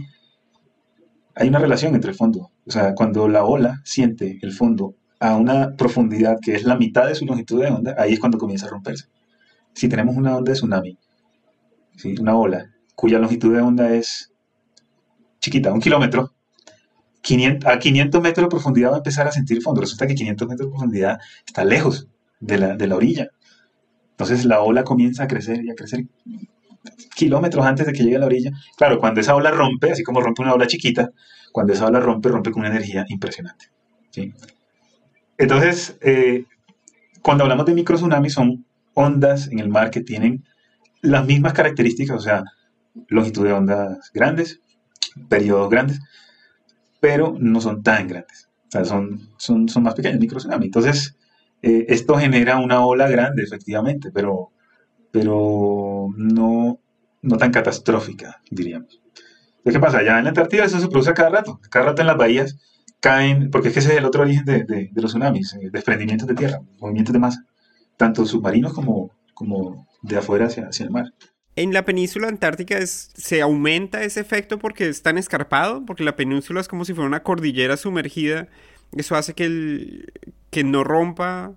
[1.36, 2.52] hay una relación entre el fondo.
[2.66, 7.08] O sea, cuando la ola siente el fondo a una profundidad que es la mitad
[7.08, 9.06] de su longitud de onda, ahí es cuando comienza a romperse.
[9.74, 10.98] Si tenemos una onda de tsunami,
[12.20, 14.32] una ola cuya longitud de onda es
[15.40, 16.34] chiquita, un kilómetro,
[17.22, 19.82] 500, a 500 metros de profundidad va a empezar a sentir fondo.
[19.82, 22.08] Resulta que 500 metros de profundidad está lejos
[22.40, 23.30] de la, de la orilla.
[24.12, 26.06] Entonces la ola comienza a crecer y a crecer
[27.16, 28.52] kilómetros antes de que llegue a la orilla.
[28.78, 31.12] Claro, cuando esa ola rompe, así como rompe una ola chiquita,
[31.52, 33.68] cuando esa ola rompe, rompe con una energía impresionante.
[34.12, 34.34] ¿sí?
[35.38, 36.46] Entonces, eh,
[37.22, 40.46] cuando hablamos de microtsunamis, son ondas en el mar que tienen
[41.02, 42.44] las mismas características, o sea,
[43.08, 44.62] longitud de ondas grandes,
[45.30, 46.00] periodos grandes,
[47.00, 48.50] pero no son tan grandes.
[48.68, 50.68] O sea, son, son, son más pequeños, microtsunamis.
[50.68, 51.18] Entonces,
[51.62, 54.52] eh, esto genera una ola grande, efectivamente, pero,
[55.12, 56.80] pero no,
[57.22, 59.02] no tan catastrófica, diríamos.
[59.64, 60.04] ¿qué pasa?
[60.04, 61.60] Ya en la Antártida eso se produce cada rato.
[61.70, 62.58] Cada rato en las bahías
[63.00, 65.70] caen, porque es que ese es el otro origen de, de, de los tsunamis, eh,
[65.72, 67.46] desprendimientos de tierra, movimientos de masa,
[68.00, 71.14] tanto submarinos como, como de afuera hacia, hacia el mar.
[71.58, 76.16] En la península antártica es, se aumenta ese efecto porque es tan escarpado, porque la
[76.16, 78.48] península es como si fuera una cordillera sumergida.
[78.96, 80.14] Eso hace que, el,
[80.50, 81.56] que no rompa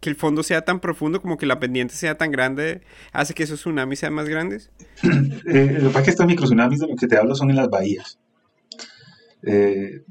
[0.00, 3.42] que el fondo sea tan profundo como que la pendiente sea tan grande hace que
[3.42, 4.70] esos tsunamis sean más grandes?
[5.48, 7.56] Eh, lo que pasa es que estos microtsunamis de los que te hablo son en
[7.56, 8.18] las bahías.
[9.42, 10.02] Eh,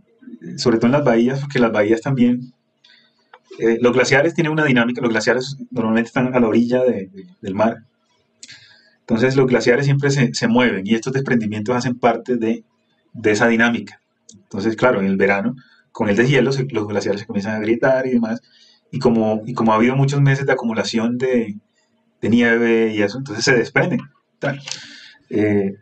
[0.57, 2.53] sobre todo en las bahías, porque las bahías también...
[3.59, 7.27] Eh, los glaciares tienen una dinámica, los glaciares normalmente están a la orilla de, de,
[7.41, 7.83] del mar.
[9.01, 12.63] Entonces los glaciares siempre se, se, mueven y estos desprendimientos hacen parte de,
[13.13, 14.01] de esa dinámica.
[14.33, 15.55] Entonces, claro, en el verano,
[15.91, 18.41] con el deshielo, se, los glaciares se comienzan a grietar y demás
[18.95, 21.57] y como, y como ha habido muchos meses de acumulación de,
[22.21, 23.99] nieve y eso, entonces se desprenden.
[25.29, 25.75] Eh,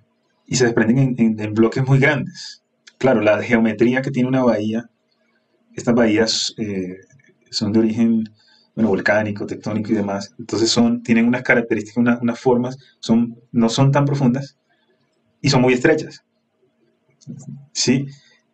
[0.45, 2.63] y se desprenden en, en, en, bloques muy grandes.
[2.97, 4.89] Claro, la geometría que tiene una bahía,
[5.73, 6.97] estas bahías eh,
[7.53, 8.23] son de origen
[8.75, 13.69] bueno, volcánico, tectónico y demás, entonces son, tienen unas características, una, unas formas, son, no
[13.69, 14.57] son tan profundas
[15.41, 16.23] y son muy estrechas.
[17.71, 18.07] ¿Sí?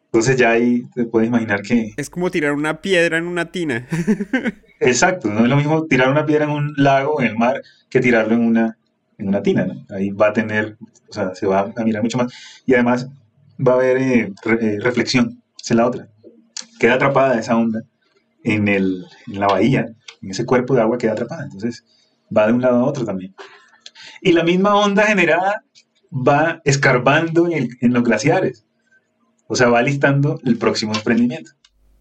[0.06, 1.94] Entonces ya ahí te puedes imaginar que...
[1.96, 3.88] Es como tirar una piedra en una tina.
[4.80, 8.00] Exacto, no es lo mismo tirar una piedra en un lago, en el mar, que
[8.00, 8.78] tirarlo en una,
[9.18, 9.66] en una tina.
[9.66, 9.86] ¿no?
[9.96, 10.78] Ahí va a tener,
[11.10, 12.34] o sea, se va a mirar mucho más.
[12.66, 13.08] Y además
[13.66, 16.10] va a haber eh, re, eh, reflexión, esa es la otra.
[16.80, 17.84] Queda atrapada esa onda
[18.44, 19.88] en, el, en la bahía,
[20.22, 21.44] en ese cuerpo de agua queda atrapada.
[21.44, 21.84] Entonces
[22.36, 23.36] va de un lado a otro también.
[24.22, 25.64] Y la misma onda generada
[26.12, 28.66] va escarbando en, el, en los glaciares.
[29.48, 31.52] O sea, va listando el próximo emprendimiento.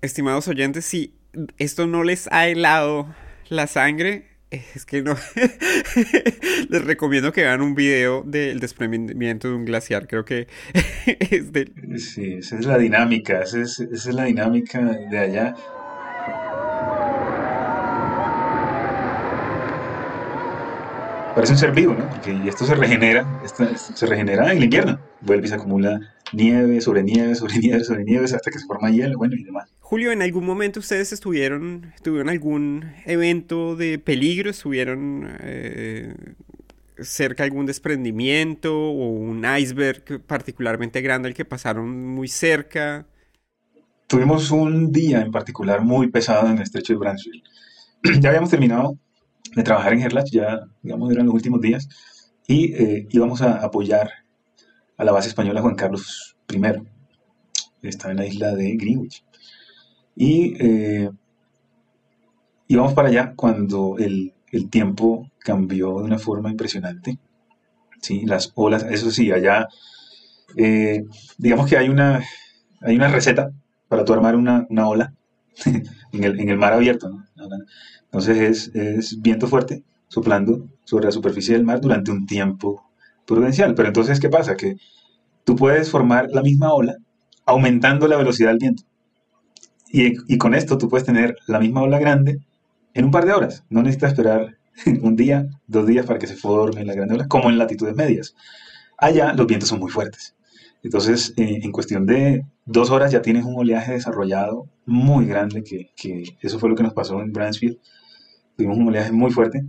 [0.03, 1.14] Estimados oyentes, si
[1.57, 3.07] esto no les ha helado
[3.49, 5.16] la sangre, es que no.
[6.68, 10.07] les recomiendo que vean un video del desprendimiento de un glaciar.
[10.07, 10.49] Creo que
[11.07, 11.70] es de.
[11.99, 13.43] Sí, esa es la dinámica.
[13.43, 15.55] Esa es, esa es la dinámica de allá.
[21.39, 22.11] Parece un ser vivo, ¿no?
[22.11, 24.99] Porque esto se regenera, esto, esto se regenera en el invierno.
[25.20, 26.01] Vuelve y se acumula
[26.32, 29.72] nieve sobre nieve sobre nieve sobre nieve hasta que se forma hielo, bueno, y demás.
[29.78, 34.51] Julio, ¿en algún momento ustedes estuvieron, tuvieron algún evento de peligro?
[34.51, 36.12] ¿Estuvieron eh,
[36.99, 43.07] cerca de algún desprendimiento o un iceberg particularmente grande al que pasaron muy cerca?
[44.09, 47.45] Tuvimos un día en particular muy pesado en el estrecho de Bransfield.
[48.20, 48.99] ya habíamos terminado
[49.55, 51.89] de trabajar en Herlach, ya digamos eran los últimos días,
[52.47, 54.11] y eh, íbamos a apoyar
[54.97, 56.61] a la base española Juan Carlos I.
[57.83, 59.25] Está en la isla de Greenwich.
[60.17, 61.11] Y eh,
[62.67, 64.35] íbamos para allá cuando el,
[64.71, 67.19] tiempo cambió de una forma impresionante.
[68.01, 68.25] ¿sí?
[68.27, 69.69] Las olas, eso sí, allá,
[70.57, 71.05] eh,
[71.37, 72.25] digamos que hay una,
[72.81, 73.53] hay una receta
[73.89, 75.15] para tu armar una, ola
[76.13, 77.11] en, el, mar abierto.
[78.13, 82.85] Entonces es, es viento fuerte soplando sobre la superficie del mar durante un tiempo
[83.27, 83.75] prudencial.
[83.75, 84.57] Pero entonces, ¿qué pasa?
[84.57, 84.77] Que
[85.45, 86.97] tú puedes formar la misma ola
[87.49, 88.83] aumentando la velocidad del viento.
[89.91, 92.41] Y, con esto tú puedes tener la misma ola grande
[92.93, 93.65] en un par de horas.
[93.71, 94.59] No necesitas esperar
[95.03, 98.35] un día, dos días para que se forme la grande ola, como en latitudes medias.
[98.99, 100.35] Allá los vientos son muy fuertes.
[100.83, 105.91] Entonces, eh, en cuestión de dos horas ya tienes un oleaje desarrollado muy grande, que,
[106.41, 107.79] eso fue lo que nos pasó en Bransfield.
[108.59, 109.65] Tuvimos un oleaje muy fuerte.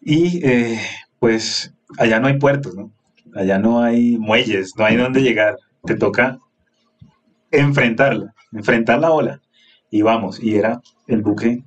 [0.00, 0.80] Y eh,
[1.18, 2.90] pues allá no hay puertos, ¿no?
[3.34, 5.58] Allá no hay muelles, no hay dónde llegar.
[5.84, 6.38] Te toca
[7.50, 9.42] enfrentarla, enfrentar la ola.
[9.90, 11.62] Y vamos, y era el buque,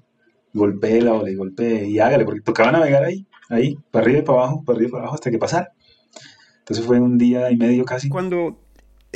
[0.53, 4.23] golpee la ola y golpee y hágale, porque tocaba navegar ahí, ahí, para arriba y
[4.23, 5.71] para abajo, para arriba y para abajo hasta que pasara.
[6.57, 8.09] Entonces fue un día y medio casi.
[8.09, 8.64] Cuando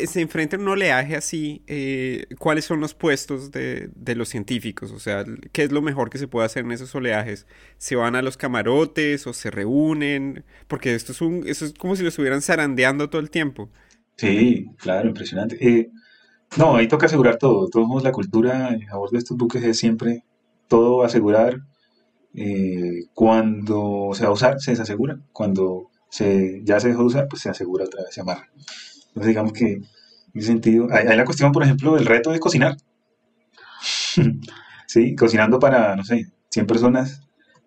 [0.07, 4.91] se enfrenta un oleaje así, eh, ¿cuáles son los puestos de, los científicos?
[4.91, 7.47] O sea, ¿qué es lo mejor que se puede hacer en esos oleajes?
[7.77, 10.43] ¿Se van a los camarotes o se reúnen?
[10.67, 13.69] Porque esto es, un, es como si lo estuvieran zarandeando todo el tiempo.
[14.15, 15.57] Sí, claro, impresionante.
[15.65, 15.91] Eh,
[16.57, 17.69] no, ahí toca asegurar todo.
[17.69, 20.23] Todos la cultura a bordo de estos buques es siempre
[20.67, 21.61] todo asegurar.
[22.33, 25.19] Eh, cuando se va a usar, se desasegura.
[25.31, 28.49] Cuando se, ya se dejó de usar, pues se asegura otra vez, se amarra.
[29.09, 29.81] Entonces, digamos que
[30.33, 32.77] en ese sentido, hay, la cuestión, por ejemplo, del reto de cocinar.
[34.87, 37.21] sí, cocinando para, no sé, 100 personas.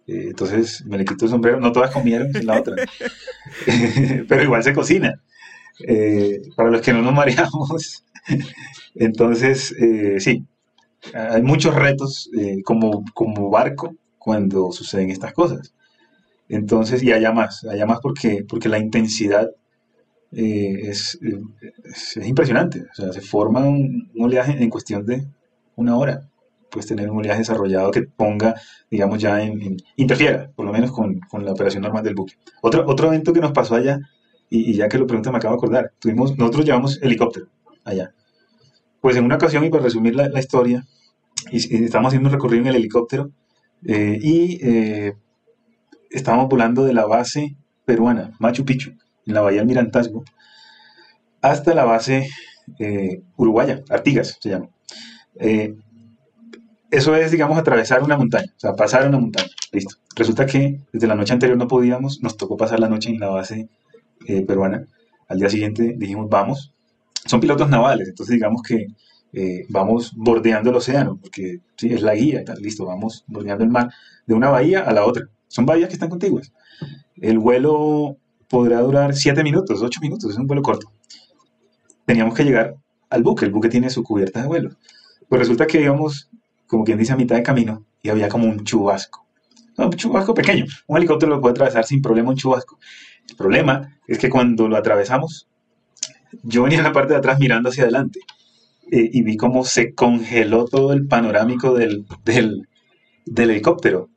[0.07, 1.61] Eh, entonces me le quito el sombrero.
[1.61, 2.77] No todas comieron, es la otra.
[4.29, 5.21] Pero igual se cocina.
[5.87, 8.05] Eh, para los que no nos mareamos.
[8.95, 10.47] entonces, eh, sí,
[11.15, 12.31] hay muchos retos
[12.65, 15.75] como, como barco cuando suceden estas cosas.
[16.49, 19.49] Entonces, y haya más, haya más porque, porque la intensidad
[20.33, 21.19] eh, es,
[21.85, 22.83] es, impresionante.
[22.91, 25.27] O sea, se forma un, oleaje en cuestión de
[25.77, 26.29] una hora.
[26.71, 28.55] Puedes tener un oleaje desarrollado que ponga,
[28.91, 32.35] digamos, ya en, interfiera, por lo menos con, con, la operación normal del buque.
[32.63, 34.01] Otro, otro evento que nos pasó allá,
[34.49, 37.49] y, ya que lo pregunta me acabo de acordar, tuvimos, nosotros llevamos helicóptero
[37.85, 38.15] allá.
[39.01, 40.87] Pues en una ocasión, y para resumir la, la historia,
[41.51, 43.31] y, estábamos haciendo un recorrido en el helicóptero,
[43.87, 45.15] eh, y eh,
[46.11, 48.93] estábamos volando de la base peruana, Machu Picchu,
[49.27, 50.25] en la bahía del Mirantazgo,
[51.41, 52.29] hasta la base
[52.79, 54.69] eh, uruguaya, Artigas se llama.
[55.37, 55.75] Eh,
[56.91, 59.49] eso es, digamos, atravesar una montaña, o sea, pasar una montaña.
[59.73, 59.97] Listo.
[60.15, 63.31] Resulta que desde la noche anterior no podíamos, nos tocó pasar la noche en la
[63.31, 63.69] base
[64.27, 64.87] eh, peruana.
[65.29, 66.75] Al día siguiente dijimos, vamos.
[67.25, 68.89] Son pilotos navales, entonces digamos que
[69.71, 73.91] vamos bordeando el océano, porque sí, es la guía, está listo, vamos bordeando el mar
[74.27, 75.25] de una bahía a la otra.
[75.49, 76.53] Son bahías que están contiguas.
[77.17, 78.19] El vuelo
[78.53, 80.93] podrá durar 7 minutos, 8 minutos, es un vuelo corto.
[82.05, 82.77] Teníamos que llegar
[83.09, 84.73] al buque, el buque tiene su cubierta de vuelo.
[85.27, 86.29] Pues resulta que íbamos,
[86.67, 89.25] como quien dice, a mitad de camino y había como un chubasco.
[89.79, 90.67] un chubasco pequeño.
[90.87, 92.79] Un helicóptero lo puede atravesar sin problema un chubasco.
[93.27, 95.49] El problema es que cuando lo atravesamos,
[96.43, 98.21] yo venía en la parte de atrás mirando hacia adelante
[98.91, 102.67] eh, y vi cómo se congeló todo el panorámico del, del,
[103.51, 104.11] helicóptero.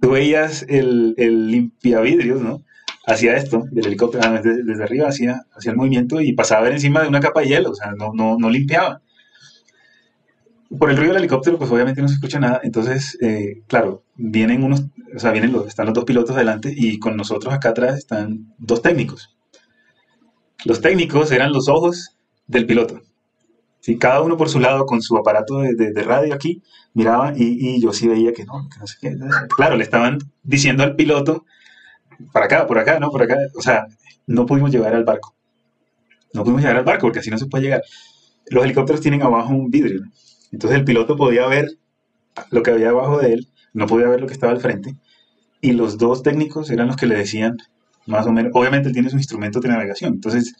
[0.00, 2.62] Tú veías el, el limpiavidrios, ¿no?
[3.12, 6.72] Hacía esto, del helicóptero, ah, desde, arriba hacía, hacía el movimiento y pasaba a ver
[6.74, 9.02] encima de una capa de hielo, o sea, no, no, no limpiaba.
[10.78, 14.62] Por el ruido del helicóptero, pues obviamente no se escucha nada, entonces, eh, claro, vienen
[14.62, 14.84] unos,
[15.14, 18.54] o sea, vienen los, están los dos pilotos adelante y con nosotros acá atrás están
[18.58, 19.36] dos técnicos.
[20.64, 23.00] Los técnicos eran los ojos del piloto.
[23.80, 23.96] ¿sí?
[23.98, 26.62] Cada uno por su lado con su aparato de, de, radio aquí,
[26.94, 29.16] miraba y, y, yo sí veía que no, que no sé qué.
[29.56, 31.44] Claro, le estaban diciendo al piloto
[32.32, 33.10] para acá, por acá, ¿no?
[33.10, 33.36] Por acá.
[33.56, 33.86] O sea,
[34.26, 35.34] no pudimos llegar al barco.
[36.32, 37.82] No pudimos llegar al barco porque así no se puede llegar.
[38.48, 40.02] Los helicópteros tienen abajo un vidrio.
[40.52, 41.68] Entonces el piloto podía ver
[42.50, 44.96] lo que había abajo de él, no podía ver lo que estaba al frente.
[45.60, 47.58] Y los dos técnicos eran los que le decían,
[48.06, 50.14] más o menos, obviamente él tiene su instrumento de navegación.
[50.14, 50.54] Entonces,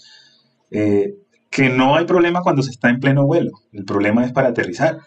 [0.71, 1.15] eh,
[1.51, 4.99] que no hay problema cuando se está en pleno vuelo, el problema es para aterrizar.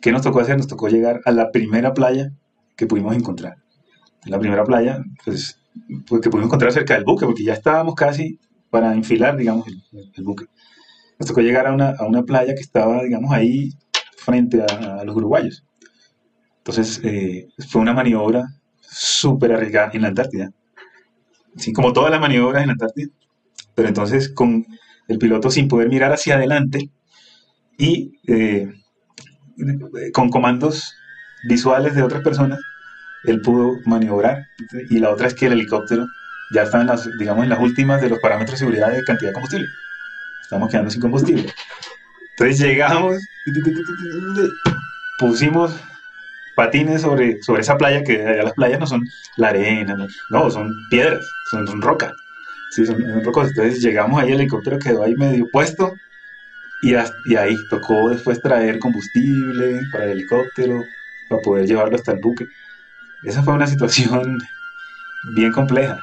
[0.00, 0.56] ¿Qué nos tocó hacer?
[0.56, 2.30] Nos tocó llegar a la primera playa
[2.76, 3.56] que pudimos encontrar.
[4.24, 5.58] La primera playa, pues,
[6.06, 8.38] pues que pudimos encontrar cerca del buque, porque ya estábamos casi
[8.70, 10.46] para enfilar, digamos, el, buque.
[11.18, 13.70] Nos tocó llegar a una, a una, playa que estaba, digamos, ahí
[14.16, 15.64] frente a, los uruguayos.
[16.58, 18.44] Entonces, eh, fue una maniobra
[18.80, 20.50] súper arriesgada en la Antártida.
[21.56, 23.08] Sí, como todas las maniobras en la Antártida.
[23.74, 24.66] Pero entonces, con
[25.08, 26.90] el piloto sin poder mirar hacia adelante
[27.78, 28.70] y eh,
[30.12, 30.94] con comandos
[31.48, 32.58] visuales de otras personas,
[33.24, 34.46] él pudo maniobrar.
[34.90, 36.06] Y la otra es que el helicóptero
[36.50, 39.30] ya estaba en las, digamos, en las últimas de los parámetros de seguridad de cantidad
[39.30, 39.68] de combustible.
[40.42, 41.52] Estamos quedando sin combustible.
[42.30, 43.16] Entonces llegamos,
[45.18, 45.74] pusimos
[46.54, 49.04] patines sobre, sobre esa playa, que allá las playas no son
[49.36, 49.96] la arena,
[50.30, 52.12] no, son piedras, son, son rocas.
[52.70, 53.00] Sí, son.
[53.02, 55.94] Entonces llegamos ahí, el helicóptero quedó ahí medio puesto
[56.82, 56.94] y,
[57.26, 60.84] y ahí tocó después traer combustible para el helicóptero,
[61.28, 62.46] para poder llevarlo hasta el buque.
[63.24, 64.38] Esa fue una situación
[65.34, 66.00] bien compleja.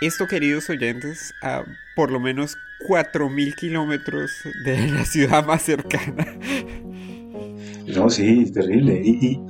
[0.00, 1.62] Esto, queridos oyentes, a
[1.94, 2.56] por lo menos
[2.88, 4.30] 4.000 kilómetros
[4.64, 6.26] de la ciudad más cercana.
[7.94, 9.02] No, sí, terrible.
[9.04, 9.40] Y,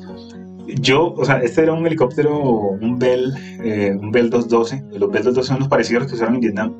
[0.80, 3.32] yo, o sea, este era un helicóptero, un Bell,
[3.62, 4.99] eh, un Bell 212.
[4.99, 6.74] Los Bell 212 son los parecidos a los que usaron en Vietnam,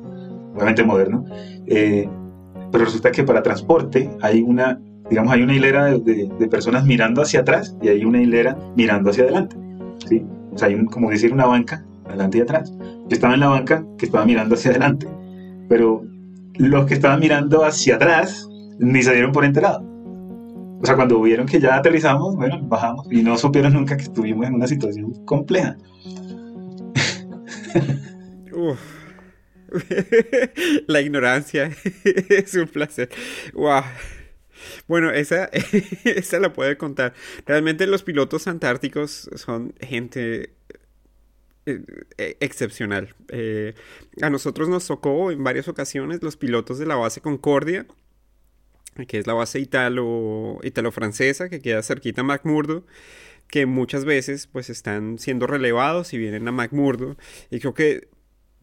[0.53, 1.25] obviamente moderno.
[1.67, 2.09] Eh,
[2.71, 4.81] pero resulta que para transporte hay una,
[5.11, 9.09] digamos, hay una hilera de, de, personas mirando hacia atrás y hay una hilera mirando
[9.09, 9.57] hacia adelante.
[10.07, 10.25] ¿sí?
[10.53, 12.73] O sea, hay un, como decir una banca adelante y atrás.
[12.79, 15.09] Yo estaba en la banca que estaba mirando hacia adelante,
[15.67, 16.05] pero
[16.55, 18.47] los que estaban mirando hacia atrás
[18.79, 19.85] ni se dieron por enterado.
[20.81, 24.47] O sea, cuando vieron que ya aterrizamos, bueno, bajamos y no supieron nunca que estuvimos
[24.47, 25.75] en una situación compleja.
[30.87, 31.69] La ignorancia
[32.29, 33.09] es un placer.
[33.53, 33.83] Wow.
[34.87, 35.45] Bueno, esa,
[36.03, 37.13] esa la puede contar.
[37.45, 40.53] Realmente los pilotos antárticos son gente
[41.67, 41.83] eh,
[42.17, 43.15] eh, excepcional.
[43.29, 43.75] Eh,
[44.21, 47.85] a nosotros nos tocó en varias ocasiones los pilotos de la base Concordia,
[49.07, 52.85] que es la base italo, italo-francesa, que queda cerquita a McMurdo,
[53.47, 57.15] que muchas veces pues están siendo relevados y vienen a McMurdo.
[57.51, 58.09] Y creo que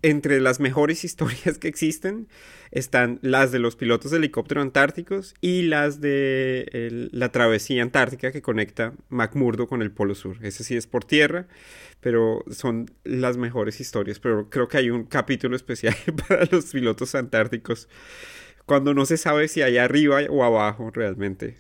[0.03, 2.29] entre las mejores historias que existen
[2.71, 8.43] están las de los pilotos de helicóptero antárticos y las de la travesía antártica que
[8.43, 10.37] conecta McMurdo con el Polo Sur.
[10.43, 11.47] Ese sí es por tierra,
[12.01, 14.21] pero son las mejores historias.
[14.21, 15.97] Pero creo que hay un capítulo especial
[16.29, 17.89] para los pilotos antárticos
[18.67, 21.57] cuando no se sabe si hay arriba o abajo realmente.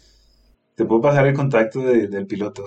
[0.74, 2.66] Te puedo pasar el contacto del piloto.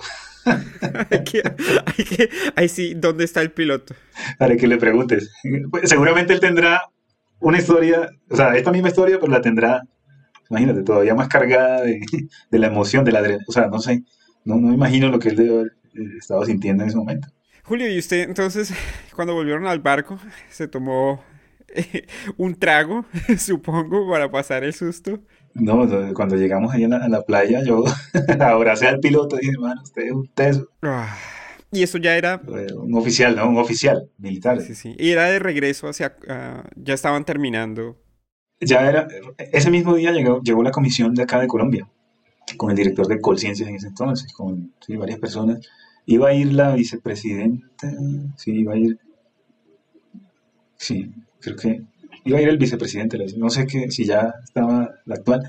[2.56, 3.94] Ahí sí, ¿dónde está el piloto?
[4.38, 5.32] Para que le preguntes.
[5.70, 6.82] Pues, seguramente él tendrá
[7.40, 9.82] una historia, o sea, esta misma historia, pero la tendrá,
[10.50, 12.00] imagínate, todavía más cargada de,
[12.50, 13.46] la emoción, de la adrenalina.
[13.48, 14.04] O sea, no sé,
[14.44, 17.28] no, no me imagino lo que él debe haber eh, estado sintiendo en ese momento.
[17.64, 18.72] Julio, ¿y usted entonces,
[19.14, 20.18] cuando volvieron al barco,
[20.50, 21.22] se tomó
[22.36, 23.04] un trago,
[23.38, 25.20] supongo, para pasar el susto?
[25.54, 27.84] No, cuando llegamos ahí a la, playa, yo
[28.40, 30.68] abracé al piloto y dije, hermano, usted es un teso.
[30.80, 31.14] Ah,
[31.70, 32.40] y eso ya era...
[32.76, 33.48] Un oficial, ¿no?
[33.48, 34.60] Un oficial militar.
[34.60, 34.94] Sí, sí.
[34.98, 36.16] Y era de regreso hacia...
[36.28, 37.98] Ah, ya estaban terminando.
[38.60, 39.08] Ya era...
[39.38, 41.88] Ese mismo día llegó, llegó la comisión de acá de Colombia,
[42.56, 45.60] con el director de Colciencias en ese entonces, con varias personas.
[46.06, 47.92] Iba a ir la vicepresidenta,
[48.36, 48.98] sí, iba a ir...
[50.76, 51.82] Sí, creo que
[52.24, 55.42] iba a ir el vicepresidente, no sé que, si ya estaba la actual,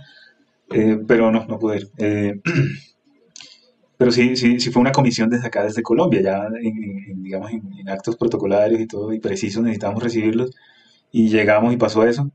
[0.72, 1.90] eh, pero no, no pude ir.
[1.98, 2.34] Eh,
[3.98, 7.90] pero sí, sí, sí fue una comisión desde acá, desde Colombia, ya en, digamos, en,
[7.90, 10.52] actos protocolarios y todo, y precisos necesitábamos recibirlos,
[11.12, 12.32] y llegamos y pasó eso.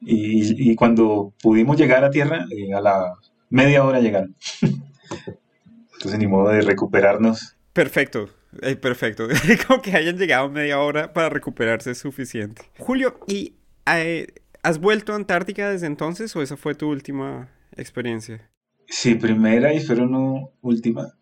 [0.00, 3.14] Y, cuando pudimos llegar a tierra, eh, a la
[3.50, 4.36] media hora llegaron.
[5.94, 7.56] Entonces, ni modo de recuperarnos.
[7.72, 8.28] Perfecto.
[8.62, 9.28] Eh, perfecto.
[9.66, 12.62] Como que hayan llegado media hora para recuperarse es suficiente.
[12.78, 13.54] Julio, ¿y
[13.86, 14.26] eh,
[14.62, 18.50] has vuelto a Antártica desde entonces o esa fue tu última experiencia?
[18.86, 21.14] Sí, primera y pero no última.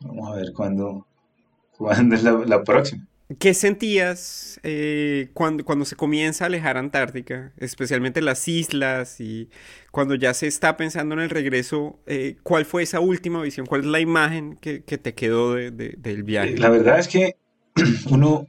[0.00, 1.06] Vamos a ver cuándo,
[1.76, 3.06] cuándo es la próxima.
[3.38, 9.48] ¿Qué sentías eh, cuando, cuando se comienza a alejar Antártica, especialmente las islas y
[9.90, 12.00] cuando ya se está pensando en el regreso?
[12.06, 13.66] Eh, ¿Cuál fue esa última visión?
[13.66, 16.56] ¿Cuál es la imagen que, te quedó del viaje?
[16.58, 17.36] La verdad es que
[18.10, 18.48] uno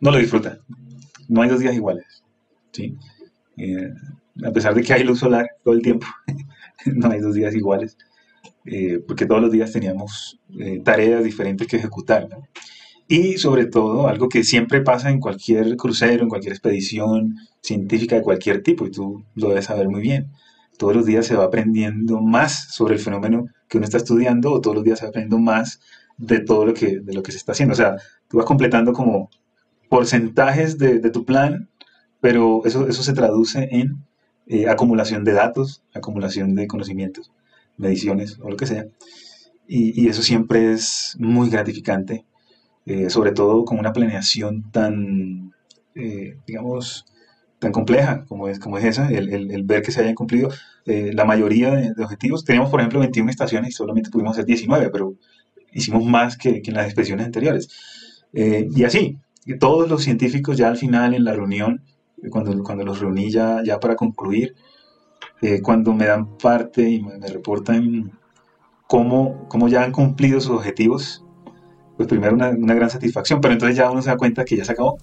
[0.00, 0.58] no lo disfruta.
[1.28, 2.04] No hay dos días iguales.
[2.72, 2.96] ¿sí?
[3.56, 3.90] Eh,
[4.44, 6.06] a pesar de que hay luz solar todo el tiempo,
[6.86, 7.96] no hay dos días iguales,
[9.06, 10.40] porque todos los días teníamos
[10.84, 12.28] tareas diferentes que ejecutar.
[12.28, 12.48] ¿no?
[13.06, 18.22] Y sobre todo, algo que siempre pasa en cualquier crucero, en cualquier expedición científica de
[18.22, 20.30] cualquier tipo, y tú lo debes saber muy bien.
[20.78, 24.60] Todos los días se va aprendiendo más sobre el fenómeno que uno está estudiando, o
[24.60, 25.80] todos los días se va aprendiendo más
[26.16, 27.74] de todo lo que, de lo que se está haciendo.
[27.74, 27.96] O sea,
[28.28, 29.30] tú vas completando como
[29.88, 31.68] porcentajes de, tu plan,
[32.20, 34.04] pero eso, eso se traduce en
[34.46, 37.32] eh, acumulación de datos, acumulación de conocimientos,
[37.76, 38.86] mediciones o lo que sea.
[39.66, 42.26] Y, eso siempre es muy gratificante,
[42.86, 45.52] eh, sobre todo con una planeación tan,
[45.94, 47.06] eh, digamos,
[47.58, 50.50] tan compleja como es, como es esa, el, ver que se hayan cumplido
[50.86, 52.44] la mayoría de, objetivos.
[52.44, 55.14] Teníamos, por ejemplo, 21 estaciones y solamente pudimos hacer 19, pero
[55.72, 57.68] hicimos más que, que en las expediciones anteriores.
[58.32, 59.18] y así,
[59.58, 61.82] todos los científicos ya al final en la reunión
[62.30, 64.54] cuando, cuando los reuní ya, ya para concluir,
[65.42, 68.12] eh, cuando me dan parte y me, reportan
[68.86, 71.23] cómo, cómo, ya han cumplido sus objetivos,
[71.96, 74.64] pues primero una, una gran satisfacción, pero entonces ya uno se da cuenta que ya
[74.64, 74.98] se acabó.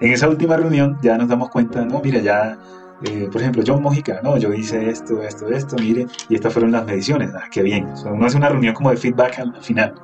[0.00, 2.56] En esa última reunión ya nos damos cuenta, no, mira, ya,
[3.02, 6.70] eh, por ejemplo, John Mojica, no, yo hice esto, esto, esto, mire, y estas fueron
[6.70, 7.88] las mediciones, ah, qué bien.
[8.04, 9.94] uno hace una reunión como de feedback al final.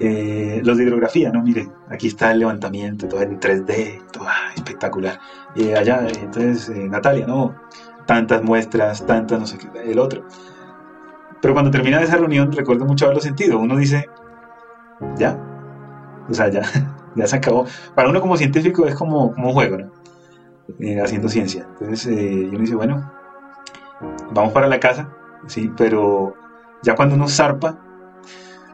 [0.00, 1.42] Eh, los de hidrografía, ¿no?
[1.42, 5.18] Mire, aquí está el levantamiento, todo en 3D, todo ah, espectacular.
[5.56, 7.54] Eh, allá, entonces, eh, Natalia, ¿no?
[8.06, 10.24] Tantas muestras, tantas, no sé qué, el otro.
[11.40, 13.58] Pero cuando termina esa reunión, recuerdo mucho haberlo sentido.
[13.58, 14.08] Uno dice,
[15.16, 15.38] ya,
[16.28, 16.62] o sea, ya,
[17.14, 17.66] ya se acabó.
[17.94, 19.90] Para uno como científico es como, como juego, ¿no?
[20.80, 21.66] Eh, haciendo ciencia.
[21.80, 23.10] Entonces, uno dice, bueno,
[24.32, 25.08] vamos para la casa,
[25.46, 26.34] sí, pero
[26.82, 27.78] ya cuando uno zarpa,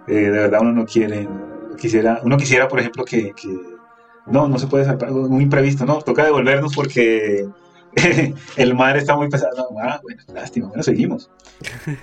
[0.07, 1.29] eh, de verdad uno no quiere,
[1.79, 3.33] quisiera, uno quisiera, por ejemplo, que,
[4.27, 7.49] no, no se puede salvar, un imprevisto, no, toca devolvernos porque
[8.57, 9.69] el mar está muy pesado.
[9.83, 11.31] ah, bueno, lástima, bueno, seguimos.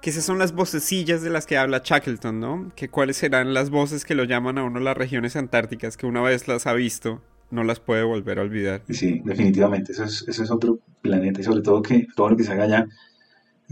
[0.00, 2.72] que esas son las vocecillas de las que habla Shackleton, ¿no?
[2.76, 6.20] Que cuáles serán las voces que lo llaman a uno las regiones antárticas, que una
[6.20, 8.82] vez las ha visto, no las puede volver a olvidar.
[8.90, 12.44] Sí, definitivamente, eso es, eso es otro planeta y sobre todo que todo lo que
[12.44, 12.86] se haga allá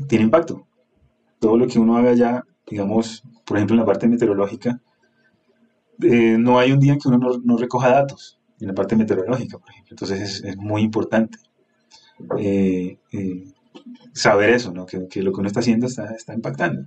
[0.08, 0.66] tiene impacto.
[1.38, 4.80] Todo lo que uno haga allá digamos, por ejemplo, en la parte meteorológica,
[6.02, 9.58] eh, no hay un día en que uno no, recoja datos, en la parte meteorológica,
[9.58, 9.90] por ejemplo.
[9.90, 11.38] Entonces es, muy importante
[12.38, 13.44] eh, eh,
[14.12, 14.86] saber eso, ¿no?
[14.86, 16.84] que, lo que uno está haciendo está, está impactando.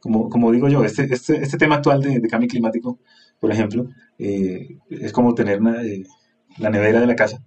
[0.00, 2.98] Como, como, digo yo, este, este, este tema actual de, cambio climático,
[3.40, 7.42] por ejemplo, es como tener la nevera de la casa,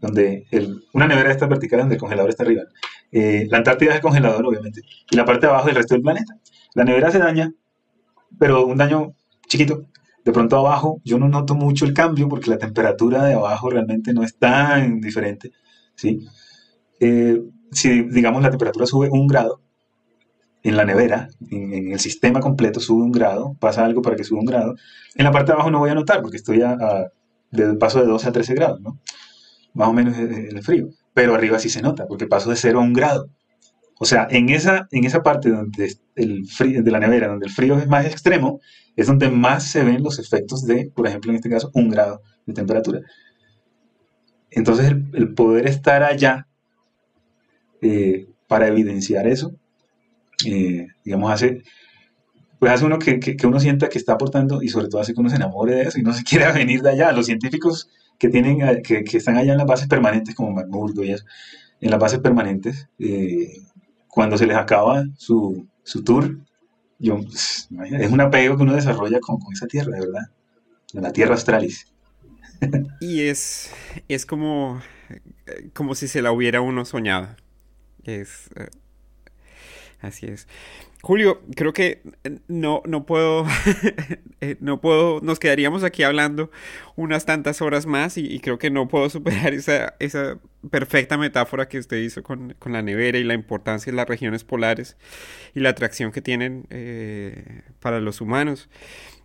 [0.00, 0.46] donde
[0.92, 2.62] una nevera de estas verticales donde el congelador está arriba.
[3.10, 6.02] la Antártida es el congelador, obviamente, y la parte de abajo es el resto del
[6.02, 6.34] planeta.
[6.74, 7.52] La nevera se daña,
[8.38, 9.14] pero un daño
[9.48, 9.88] chiquito.
[10.28, 14.12] De pronto abajo yo no noto mucho el cambio porque la temperatura de abajo realmente
[14.12, 15.52] no es tan diferente.
[15.94, 16.20] ¿sí?
[17.00, 17.40] Eh,
[17.72, 19.62] si digamos la temperatura sube un grado
[20.62, 24.40] en la nevera, en, el sistema completo sube un grado, pasa algo para que suba
[24.40, 24.74] un grado,
[25.14, 26.76] en la parte de abajo no voy a notar porque estoy a,
[27.80, 28.98] paso de 12 a 13 grados, ¿no?
[29.72, 32.82] más o menos el frío, pero arriba sí se nota porque paso de 0 a
[32.82, 33.30] 1 grado.
[33.98, 37.52] O sea, en esa, en esa parte donde el frío, de la nevera, donde el
[37.52, 38.60] frío es más extremo,
[38.96, 42.22] es donde más se ven los efectos de, por ejemplo, en este caso, un grado
[42.46, 43.00] de temperatura.
[44.50, 46.46] Entonces, el, poder estar allá
[47.82, 49.54] eh, para evidenciar eso,
[50.46, 51.62] eh, digamos, hace,
[52.58, 55.30] pues hace uno que, uno sienta que está aportando y sobre todo hace que uno
[55.30, 57.12] se enamore de eso y no se quiera venir de allá.
[57.12, 57.88] Los científicos
[58.18, 61.24] que, tienen, que, están allá en las bases permanentes, como McMurdo y eso,
[61.80, 63.52] en las bases permanentes, eh,
[64.08, 65.66] cuando se les acaba su,
[66.04, 66.38] tour,
[66.98, 67.68] yo, es
[68.10, 70.30] un apego que uno desarrolla con, esa tierra, de verdad,
[70.92, 71.86] la tierra australis.
[73.00, 73.70] y es,
[74.08, 74.80] es como,
[75.72, 77.28] como si se la hubiera uno soñado.
[78.02, 78.70] Es, eh,
[80.00, 80.48] así es.
[81.00, 83.46] Julio, creo que eh, no, no puedo,
[84.40, 86.50] eh, no puedo, nos quedaríamos aquí hablando
[86.96, 90.38] unas tantas horas más y, creo que no puedo superar esa, esa
[90.70, 94.96] perfecta metáfora que usted hizo con, la nevera y la importancia de las regiones polares
[95.54, 98.68] y la atracción que tienen eh, para los humanos.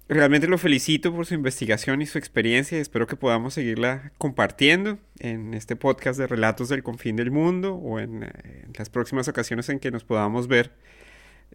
[0.08, 5.00] Realmente lo felicito por su investigación y su experiencia y espero que podamos seguirla compartiendo
[5.20, 8.30] en este podcast de Relatos del Confín del Mundo o en
[8.78, 10.74] las próximas ocasiones en que nos podamos ver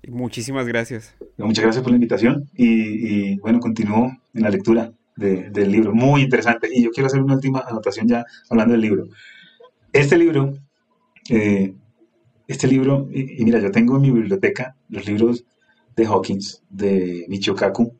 [0.06, 1.14] Muchísimas gracias.
[1.36, 5.92] Muchas gracias por la invitación y, bueno, continúo en la lectura del libro.
[5.94, 6.68] Muy interesante.
[6.72, 9.08] Y yo quiero hacer una última anotación ya hablando del libro.
[9.92, 10.54] Este libro,
[11.30, 11.74] eh,
[12.46, 15.44] este libro, y, mira, yo tengo en mi biblioteca los libros
[15.96, 17.92] de Hawkins, de Michio Kaku,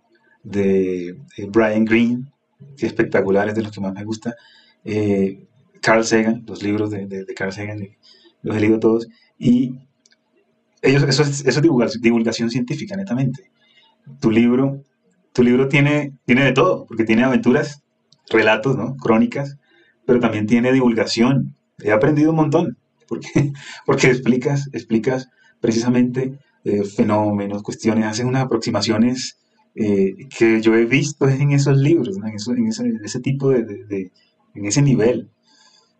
[0.43, 2.25] de eh, Brian Greene,
[2.77, 4.37] que espectaculares, de los que más me gusta.
[4.85, 5.45] Eh,
[5.81, 7.81] Carl Sagan, los libros de, de Carl Sagan,
[8.43, 9.09] los he leído todos.
[9.39, 9.88] Y
[10.83, 13.51] ellos, eso es, eso es divulgación, científica, netamente.
[14.21, 14.83] Tu libro,
[15.33, 17.83] tu libro tiene, tiene de todo, porque tiene aventuras,
[18.31, 18.97] relatos, ¿no?
[18.97, 19.57] crónicas,
[20.07, 21.55] pero también tiene divulgación.
[21.79, 23.53] He aprendido un montón, porque,
[23.87, 25.29] porque explicas, explicas
[25.61, 29.39] precisamente eh, fenómenos, cuestiones, haces unas aproximaciones
[29.75, 32.67] eh, que yo he visto en esos libros, en,
[33.05, 34.11] ese, tipo de,
[34.55, 35.31] en ese nivel.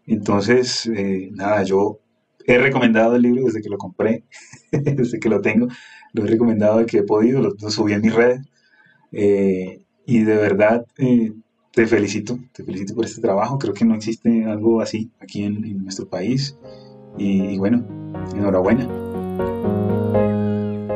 [0.07, 2.01] Entonces, eh, nada, yo
[2.49, 4.25] he recomendado el libro desde que lo compré,
[4.73, 5.69] desde que lo tengo,
[6.15, 8.41] lo he recomendado el que he podido, lo, subí en mis redes.
[9.13, 13.59] y de verdad, te felicito, te felicito por este trabajo.
[13.59, 16.57] Creo que no existe algo así aquí en, nuestro país.
[17.19, 17.85] y bueno,
[18.35, 18.89] enhorabuena.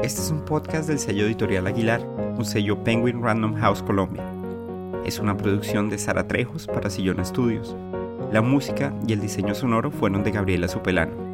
[0.03, 2.05] Este es un podcast del sello editorial Aguilar,
[2.37, 4.25] un sello Penguin Random House Colombia.
[5.05, 7.77] Es una producción de Sara Trejos para Sillón Estudios.
[8.33, 11.32] La música y el diseño sonoro fueron de Gabriela Supelano.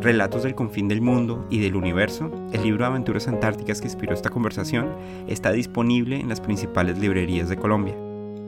[0.00, 4.12] Relatos del confín del mundo y del universo, el libro de aventuras antárticas que inspiró
[4.12, 4.88] esta conversación,
[5.26, 7.96] está disponible en las principales librerías de Colombia.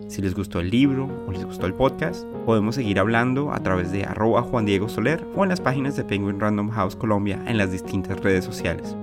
[0.08, 3.92] Si les gustó el libro o les gustó el podcast, podemos seguir hablando a través
[3.92, 7.58] de arroba Juan Diego Soler o en las páginas de Penguin Random House Colombia en
[7.58, 8.96] las distintas redes sociales.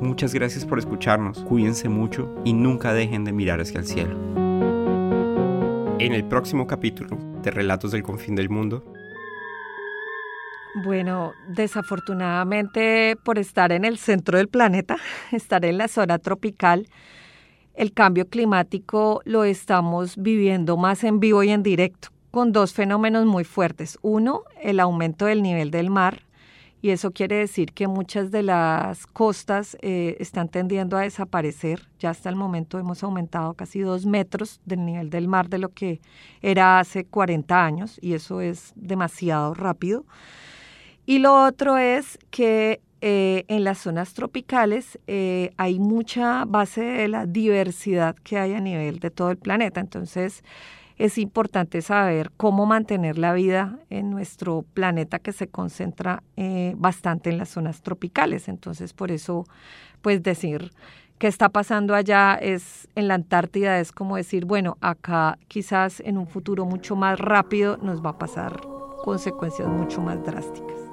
[0.00, 4.16] Muchas gracias por escucharnos, cuídense mucho y nunca dejen de mirar hacia el cielo.
[5.98, 8.82] En el próximo capítulo de Relatos del Confín del Mundo.
[10.74, 14.96] Bueno, desafortunadamente por estar en el centro del planeta,
[15.32, 16.88] estar en la zona tropical,
[17.74, 23.26] el cambio climático lo estamos viviendo más en vivo y en directo, con dos fenómenos
[23.26, 23.98] muy fuertes.
[24.02, 26.22] Uno, el aumento del nivel del mar
[26.82, 31.88] y eso quiere decir que muchas de las costas eh, están tendiendo a desaparecer.
[31.98, 35.70] Ya hasta el momento hemos aumentado casi dos metros del nivel del mar de lo
[35.70, 36.00] que
[36.40, 40.06] era hace 40 años y eso es demasiado rápido.
[41.10, 47.08] Y lo otro es que eh, en las zonas tropicales eh, hay mucha base de
[47.08, 49.80] la diversidad que hay a nivel de todo el planeta.
[49.80, 50.44] Entonces,
[50.98, 57.30] es importante saber cómo mantener la vida en nuestro planeta que se concentra eh, bastante
[57.30, 58.46] en las zonas tropicales.
[58.46, 59.46] Entonces, por eso,
[60.02, 60.70] pues decir
[61.18, 66.18] qué está pasando allá es en la Antártida es como decir, bueno, acá quizás en
[66.18, 68.60] un futuro mucho más rápido nos va a pasar
[69.02, 70.89] consecuencias mucho más drásticas.